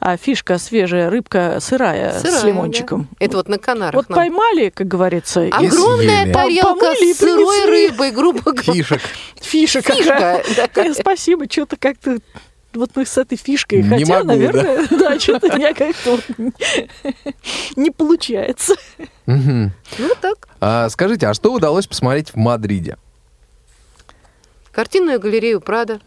[0.00, 3.08] А фишка свежая, рыбка сырая, с Сырая, лимончиком.
[3.18, 3.24] да.
[3.24, 3.94] Это вот на Канарах.
[3.94, 4.16] Вот нам.
[4.18, 6.32] поймали, как говорится, Огромная съели.
[6.32, 8.72] тарелка и с сырой рыбой, грубо говоря.
[8.72, 9.00] Фишек.
[9.40, 9.84] фишек.
[9.86, 10.42] Фишка.
[10.56, 10.68] да.
[10.82, 12.18] Э, Спасибо, что-то как-то
[12.72, 16.18] вот мы с этой фишкой, Не хотя, могу, наверное, да, что-то у меня как-то
[17.76, 18.74] не получается.
[19.26, 19.70] Ну
[20.20, 20.48] так.
[20.60, 22.96] А скажите, а что удалось посмотреть в Мадриде?
[24.72, 26.00] Картинную галерею Прада.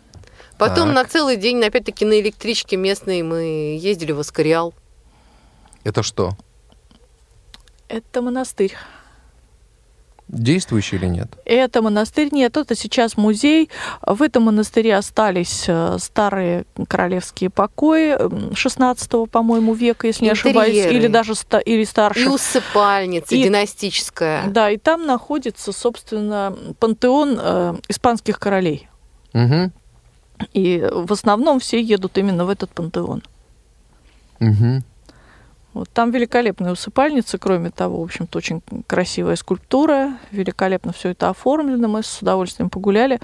[0.57, 0.95] Потом Так.
[0.95, 4.73] на целый день, опять-таки, на электричке местной мы ездили в Аскариал.
[5.83, 6.31] Это что?
[7.89, 8.73] Это монастырь.
[10.29, 11.27] Действующий или нет?
[11.45, 13.69] Это монастырь, нет, это сейчас музей.
[14.01, 18.17] В этом монастыре остались э, старые королевские покои
[18.55, 20.95] 16 по-моему, века, если не ошибаюсь, Интерьеры.
[20.97, 22.29] или даже ста- или И старше.
[22.29, 24.47] усыпальница И- династическая.
[24.47, 28.87] Да, и там находится, собственно, пантеон э, испанских королей.
[29.33, 29.71] Угу.
[30.53, 33.23] И в основном все едут именно в этот пантеон.
[34.39, 34.83] Угу.
[35.73, 41.87] Вот там великолепные усыпальницы, кроме того, в общем-то, очень красивая скульптура, великолепно все это оформлено,
[41.87, 43.19] мы с удовольствием погуляли.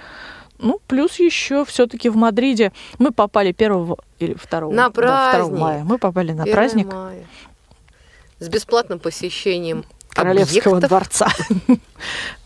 [0.57, 4.91] Ну, плюс еще все-таки в Мадриде мы попали 1 или 2, На да, 2
[5.31, 5.59] праздник.
[5.59, 5.83] мая.
[5.83, 7.25] Мы попали на 1 праздник мая.
[8.39, 10.89] С бесплатным посещением Королевского объектов.
[10.89, 11.27] дворца.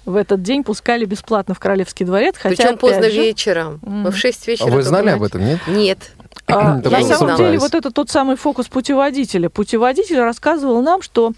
[0.05, 3.80] В этот день пускали бесплатно в Королевский дворец, хотя, Причем поздно же, вечером.
[3.84, 4.66] Мы в 6 А вечера.
[4.66, 5.59] вы только знали об этом, нет?
[5.68, 5.99] Нет.
[6.45, 9.49] А, на самом деле, вот это тот самый фокус путеводителя.
[9.49, 11.32] Путеводитель рассказывал нам, что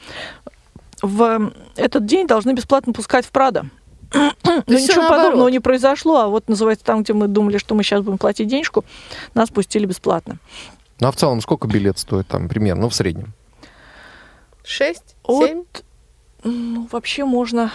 [1.04, 3.66] в этот день должны бесплатно пускать в Прадо.
[4.12, 4.32] Но
[4.66, 5.26] ничего наоборот.
[5.26, 8.48] подобного не произошло, а вот называется там, где мы думали, что мы сейчас будем платить
[8.48, 8.84] денежку,
[9.36, 10.38] нас пустили бесплатно.
[11.00, 13.34] Ну, а в целом сколько билет стоит там примерно, ну, в среднем?
[14.64, 15.02] 6?
[15.24, 15.64] От, 7?
[16.46, 17.72] Ну, вообще можно...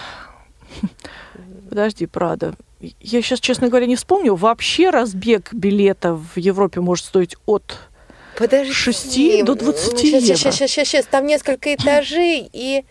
[1.69, 2.55] Подожди, Прадо.
[3.01, 4.35] Я сейчас, честно говоря, не вспомню.
[4.35, 7.79] Вообще разбег билета в Европе может стоить от
[8.39, 8.73] Подожди.
[8.73, 10.37] 6 до 20 сейчас, евро.
[10.37, 11.07] Сейчас, сейчас, сейчас, сейчас.
[11.07, 12.85] Там несколько этажей, и,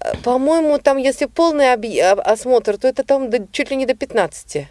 [0.00, 3.94] э, по-моему, там, если полный а- осмотр, то это там до- чуть ли не до
[3.94, 4.68] 15.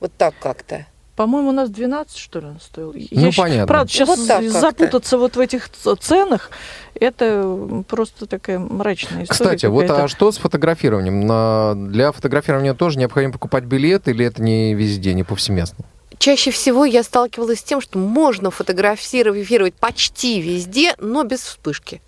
[0.00, 0.86] Вот так как-то.
[1.16, 2.92] По-моему, у нас 12, что ли, он стоил.
[2.92, 3.66] Ну, щ- понятно.
[3.66, 5.68] Правда, сейчас Вот запутаться вот в этих
[6.00, 6.50] ценах,
[6.94, 11.24] это просто такая мрачная история Кстати, вот а что с фотографированием?
[11.24, 15.84] На- Для фотографирования тоже необходимо покупать билет или это не везде, не повсеместно?
[16.18, 22.00] Чаще всего я сталкивалась с тем, что можно фотографировать почти везде, но без вспышки.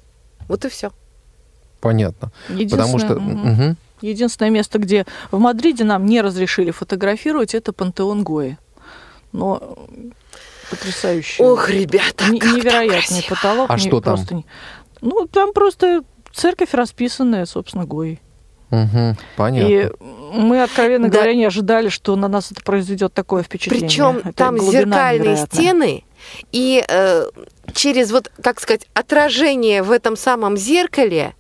[0.49, 0.91] Вот и все.
[1.81, 2.33] Понятно.
[2.49, 3.15] Потому что...
[3.15, 3.77] Мгм.
[4.03, 8.59] Единственное место, где в Мадриде нам не разрешили фотографировать, это Пантеон Гои.
[9.33, 9.77] Но
[10.71, 11.43] потрясающий.
[11.43, 13.35] Ох, ребята, там невероятный красиво.
[13.35, 13.71] потолок.
[13.71, 14.15] А не- что там?
[14.17, 14.47] просто не-
[15.03, 16.03] Ну, там просто
[16.33, 18.19] церковь расписанная, собственно, Гои.
[18.71, 19.17] Мгм.
[19.37, 19.69] Понятно.
[19.69, 19.91] И
[20.33, 21.15] мы, откровенно Да.
[21.19, 23.89] говоря, не ожидали, что на нас это произведет такое впечатление.
[23.89, 25.47] Причем там зеркальные невероятная.
[25.47, 26.05] стены,
[26.51, 27.27] и э,
[27.75, 31.35] через вот, как сказать, отражение в этом самом зеркале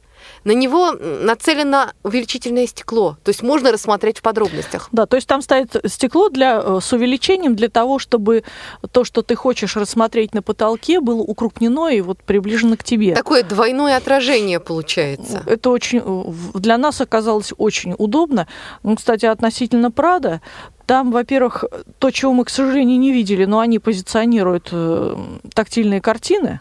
[0.47, 3.16] на него нацелено увеличительное стекло.
[3.24, 4.88] То есть можно рассмотреть в подробностях.
[4.92, 8.44] Да, то есть там стоит стекло для, э, с увеличением для того, чтобы
[8.92, 13.16] то, что ты хочешь рассмотреть на потолке, было укрупнено и вот приближено к тебе.
[13.16, 15.42] Такое двойное отражение получается.
[15.47, 18.47] Это очень э, для нас оказалось очень удобно.
[18.84, 20.40] Ну, кстати, относительно Прада,
[20.86, 21.64] там, во-первых,
[21.99, 25.16] то, чего мы, к сожалению, не видели, но они позиционируют э,
[25.53, 26.61] тактильные картины.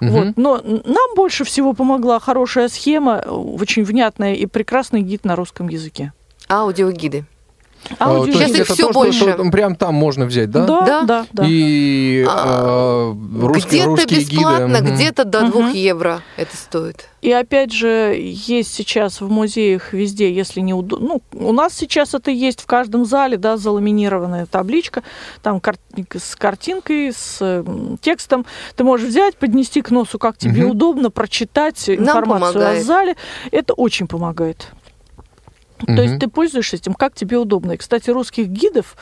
[0.00, 0.10] Мгм.
[0.10, 0.36] Вот.
[0.36, 5.68] Но нам больше всего помогла хорошая схема, э, очень внятная и прекрасный гид на русском
[5.68, 6.12] языке.
[6.48, 7.24] Аудиогиды.
[7.98, 9.32] А, Аудио- то Сейчас их всё то, что- больше.
[9.32, 10.66] что прям там можно взять, да?
[10.66, 11.02] Да, Да.
[11.02, 11.44] да, да.
[11.46, 14.90] И А, э, русские, где-то русские бесплатно, гиды.
[14.92, 15.50] где-то до Мгм.
[15.50, 17.08] 2 евро это стоит.
[17.22, 22.14] И опять же, есть сейчас в музеях везде, если не удо- ну, у нас сейчас
[22.14, 25.02] это есть в каждом зале, да, заламинированная табличка,
[25.42, 25.76] там кар-
[26.16, 27.64] с картинкой, с
[28.00, 28.44] текстом.
[28.76, 30.70] Ты можешь взять, поднести к носу, как тебе Мгм.
[30.72, 33.16] удобно, прочитать информацию о зале.
[33.50, 34.68] Это очень помогает.
[35.86, 36.02] То Мгм.
[36.02, 37.72] есть ты пользуешься этим, как тебе удобно.
[37.72, 38.96] И, кстати, русских гидов,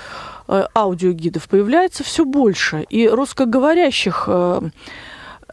[0.48, 2.86] э, аудиогидов появляется все больше.
[2.88, 4.60] И русскоговорящих э,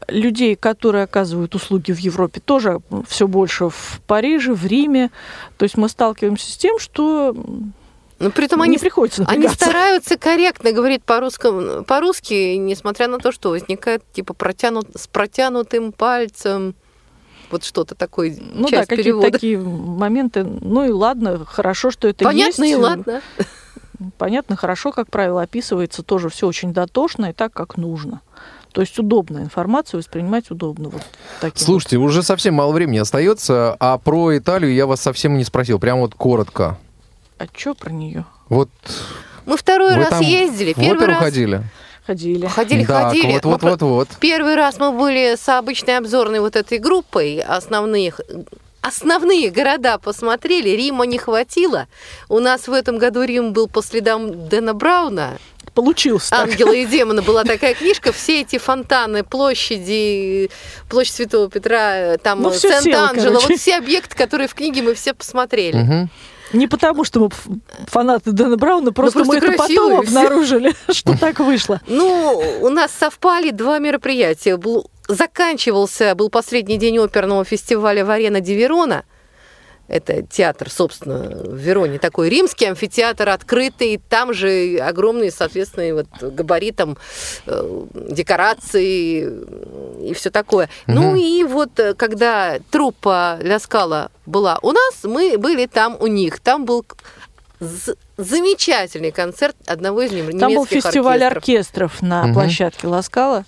[0.07, 5.11] людей, которые оказывают услуги в Европе, тоже все больше в Париже, в Риме.
[5.57, 7.35] То есть мы сталкиваемся с тем, что
[8.19, 13.31] Но при этом не они, приходится они стараются корректно говорить по-русски, по-русски, несмотря на то,
[13.31, 16.75] что возникает типа протянут, с протянутым пальцем.
[17.51, 19.31] Вот что-то такое, Ну да, часть какие-то перевода.
[19.31, 20.43] такие моменты.
[20.43, 22.73] Ну и ладно, хорошо, что это Понятно есть.
[22.73, 23.21] и ладно.
[24.17, 28.21] Понятно, хорошо, как правило, описывается тоже все очень дотошно и так, как нужно.
[28.71, 30.89] То есть удобно, информацию воспринимать удобно.
[30.89, 31.01] Вот
[31.41, 35.79] таким Слушайте, уже совсем мало времени остается, а про Италию я вас совсем не спросил,
[35.79, 36.77] прям вот коротко.
[37.39, 37.49] вот.
[37.49, 38.25] А что про нее?
[38.49, 38.69] Вот
[39.45, 40.73] Мы второй вы раз там ездили.
[40.73, 41.63] в Первый раз ходили?
[42.07, 42.47] Ходили.
[42.47, 43.33] ходили, да, ходили.
[43.33, 44.07] вот, вот, вот, вот.
[44.21, 48.21] Первый раз мы были с обычной обзорной вот этой группой основных.
[48.81, 51.87] Основные города посмотрели, Рима не хватило.
[52.29, 55.37] У нас в этом году Рим был по следам Дэна Брауна.
[55.73, 56.47] Получился так.
[56.47, 58.13] Ангела и демона была такая книжка.
[58.13, 60.49] Все эти фонтаны, площади,
[60.89, 65.77] площадь Святого Петра, там Ну, Сент-Анджело, вот все объекты, которые в книге мы все посмотрели.
[65.77, 66.09] Мгм.
[66.53, 67.29] Не потому, что мы
[67.87, 69.99] фанаты Дэна Брауна, просто, просто мы это потом все.
[69.99, 71.81] обнаружили, что так вышло.
[71.87, 74.57] Ну, у нас совпали два мероприятия.
[74.57, 79.03] Был, заканчивался, был последний день оперного фестиваля в Арена Ди Верона.
[79.87, 81.97] Это театр, собственно, в Вероне.
[81.99, 84.01] Такой римский амфитеатр открытый.
[84.09, 86.97] Там же огромные, соответственно, вот габаритом
[87.45, 89.29] э, декорации
[90.09, 90.69] и все такое.
[90.87, 96.07] Ну и вот э, когда труппа Ля Скала была у нас, мы были там у
[96.07, 96.39] них.
[96.41, 96.85] Там был
[98.17, 101.43] замечательный концерт одного из нем- Там был немецких фестиваль оркестров.
[101.95, 102.33] оркестров на Мгм.
[102.33, 103.45] площадке Ласкала,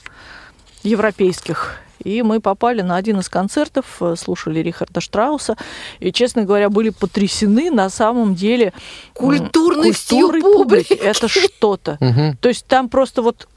[0.83, 1.75] европейских.
[2.03, 5.55] И мы попали на один из концертов, э, слушали Рихарда Штрауса,
[5.99, 8.73] и, честно говоря, были потрясены на самом деле
[9.13, 10.93] Культурностью публики.
[10.93, 11.97] Это что-то.
[12.41, 13.47] То есть там просто вот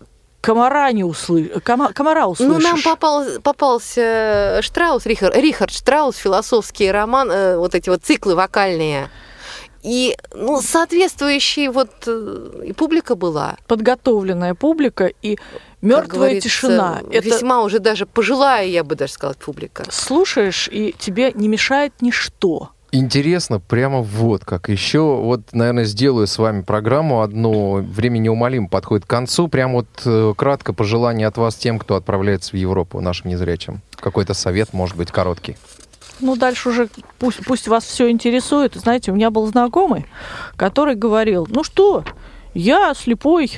[0.40, 2.62] комара не услышишь, комара Ну, услышишь.
[2.62, 9.08] нам попал, попался Штраус, Рихард, Рихард Штраус, философский роман, э, вот эти вот циклы вокальные.
[9.82, 13.56] И, ну, соответствующие вот э, и публика была.
[13.66, 15.38] Подготовленная публика и
[15.82, 17.02] мертвая тишина.
[17.10, 19.84] Это Весьма уже даже пожилая, я бы даже сказала, публика.
[19.90, 22.70] слушаешь, и тебе не мешает ничто.
[22.94, 24.68] Интересно, прямо вот как.
[24.68, 27.76] Еще вот, наверное, сделаю с вами программу одну.
[27.76, 29.48] Время неумолимо подходит к концу.
[29.48, 33.80] Прям вот э, кратко пожелание от вас тем, кто отправляется в Европу, нашим незрячим.
[33.96, 35.56] Какой-то совет, может быть, короткий.
[36.20, 38.74] Ну, дальше уже пусть, пусть вас все интересует.
[38.74, 40.04] Знаете, у меня был знакомый,
[40.56, 42.04] который говорил, ну что,
[42.52, 43.52] я слепой,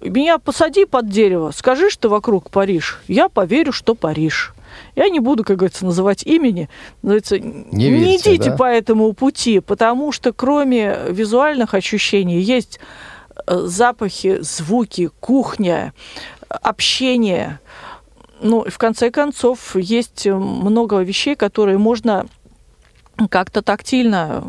[0.00, 4.54] меня посади под дерево, скажи, что вокруг Париж, я поверю, что Париж.
[4.94, 6.68] Я не буду, как говорится, называть имени.
[7.02, 8.56] Называется, не верьте, идите да?
[8.56, 12.78] по этому пути, потому что кроме визуальных ощущений есть
[13.46, 15.94] э, запахи, звуки, кухня,
[16.48, 17.60] общение.
[18.40, 22.26] Ну, и в конце концов, есть э, много вещей, которые можно
[23.30, 24.44] как-то тактильно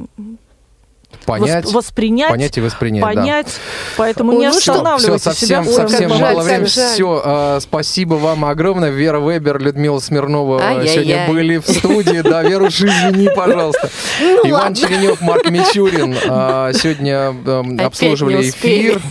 [1.26, 3.08] Понять, восп- воспринять, понять и воспринять, да.
[3.08, 3.60] понять.
[3.98, 5.64] Поэтому Ой, не ну что, останавливайте Все, себя.
[5.64, 6.66] совсем, своем совсем жаль, мало времени.
[6.66, 8.90] Все, спасибо вам огромное.
[8.90, 10.94] Вера Вебер, Людмила Смирнова Ай-яй-яй.
[10.94, 12.22] сегодня были в студии.
[12.22, 13.90] Да, Веруш, извини, пожалуйста.
[14.22, 14.76] Ну, Иван ладно.
[14.76, 19.02] Черенев, Марк Мичурин а, сегодня Опять обслуживали не эфир.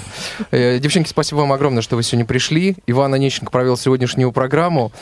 [0.51, 2.77] Э, Девчонки, спасибо вам огромное, что вы сегодня пришли.
[2.87, 4.93] Иван Онищенко провел сегодняшнюю программу.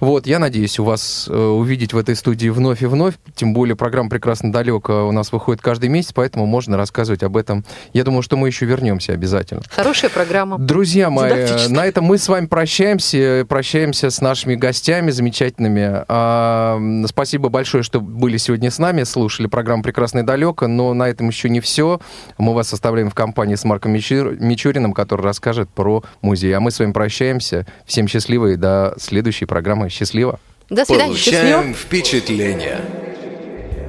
[0.00, 3.14] Вот, я надеюсь, у вас э, увидеть в этой студии вновь и вновь.
[3.34, 7.64] Тем более программа «Прекрасно далеко» у нас выходит каждый месяц, поэтому можно рассказывать об этом.
[7.92, 9.62] Я думаю, что мы еще вернемся обязательно.
[9.68, 10.58] Хорошая программа.
[10.58, 13.44] Друзья мои, на этом мы с вами прощаемся.
[13.48, 16.04] Прощаемся с нашими гостями замечательными.
[16.08, 16.78] А,
[17.08, 21.48] Спасибо большое, что были сегодня с нами, слушали программу «Прекрасное далеко», но на этом еще
[21.48, 22.00] не все.
[22.38, 26.52] Мы вас оставляем в компании с Марком Мичур- Мичуриным, который расскажет про музей.
[26.52, 27.66] А мы с вами прощаемся.
[27.86, 29.88] Всем счастливо и до следующей программы.
[29.88, 30.40] Счастливо!
[30.68, 31.14] До свидания.
[31.14, 31.40] Счастливо.
[31.42, 33.05] Получаем впечатление.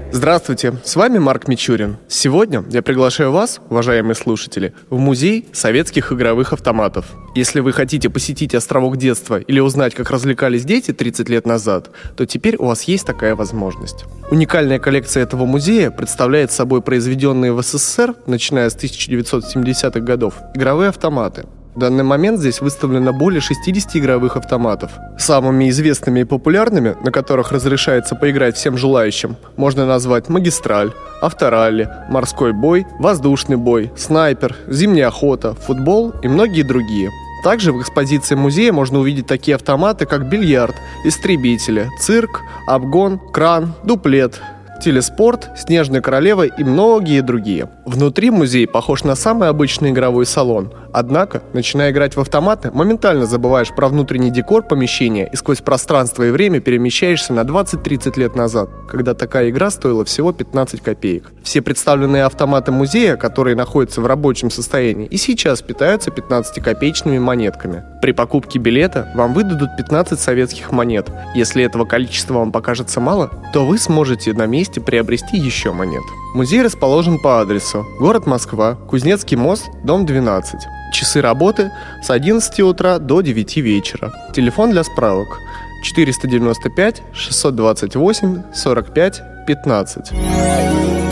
[0.10, 1.97] Здравствуйте, с вами Марк Мичурин.
[2.08, 7.08] Сегодня я приглашаю вас, уважаемые слушатели, в музей советских игровых автоматов.
[7.36, 12.26] Если вы хотите посетить островок детства или узнать, как развлекались дети 30 лет назад, то
[12.26, 14.05] теперь у вас есть такая возможность.
[14.32, 21.45] Уникальная коллекция этого музея представляет собой произведенные в СССР, начиная с 1970-х годов, игровые автоматы.
[21.78, 24.94] В данный момент здесь выставлено более 60 игровых автоматов.
[25.20, 32.52] Самыми известными и популярными, на которых разрешается поиграть всем желающим, можно назвать магистраль, авторалли, морской
[32.52, 37.12] бой, воздушный бой, снайпер, зимняя охота, футбол и многие другие.
[37.44, 40.76] Также в экспозиции музея можно увидеть такие автоматы, как бильярд,
[41.06, 44.42] истребители, цирк, обгон, кран, дуплет,
[44.78, 47.70] телеспорт, снежная королева и многие другие.
[47.86, 50.74] Внутри музей похож на самый обычный игровой салон.
[50.94, 56.32] Однако, начиная играть в автоматы, моментально забываешь про внутренний декор помещения и сквозь пространство и
[56.32, 61.32] время перемещаешься на 20-30 лет назад, когда такая игра стоила всего 15 копеек.
[61.44, 67.84] Все представленные автоматы музея, которые находятся в рабочем состоянии, и сейчас питаются 15-копеечными монетками.
[68.02, 71.10] При покупке билета вам выдадут 15 советских монет.
[71.36, 76.03] Если этого количества вам покажется мало, то вы сможете на месте месте приобрести еще монет.
[76.34, 80.55] Музей расположен по адресу город Москва, Кузнецкий мост, дом 12.
[80.93, 81.72] Часы работы
[82.03, 84.11] с 11 утра до 9 вечера.
[84.34, 85.39] Телефон для справок
[85.84, 90.09] 495 628 45 15.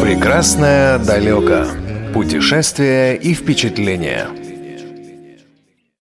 [0.02, 1.66] Прекрасное далеко.
[2.14, 4.28] Путешествия и впечатления.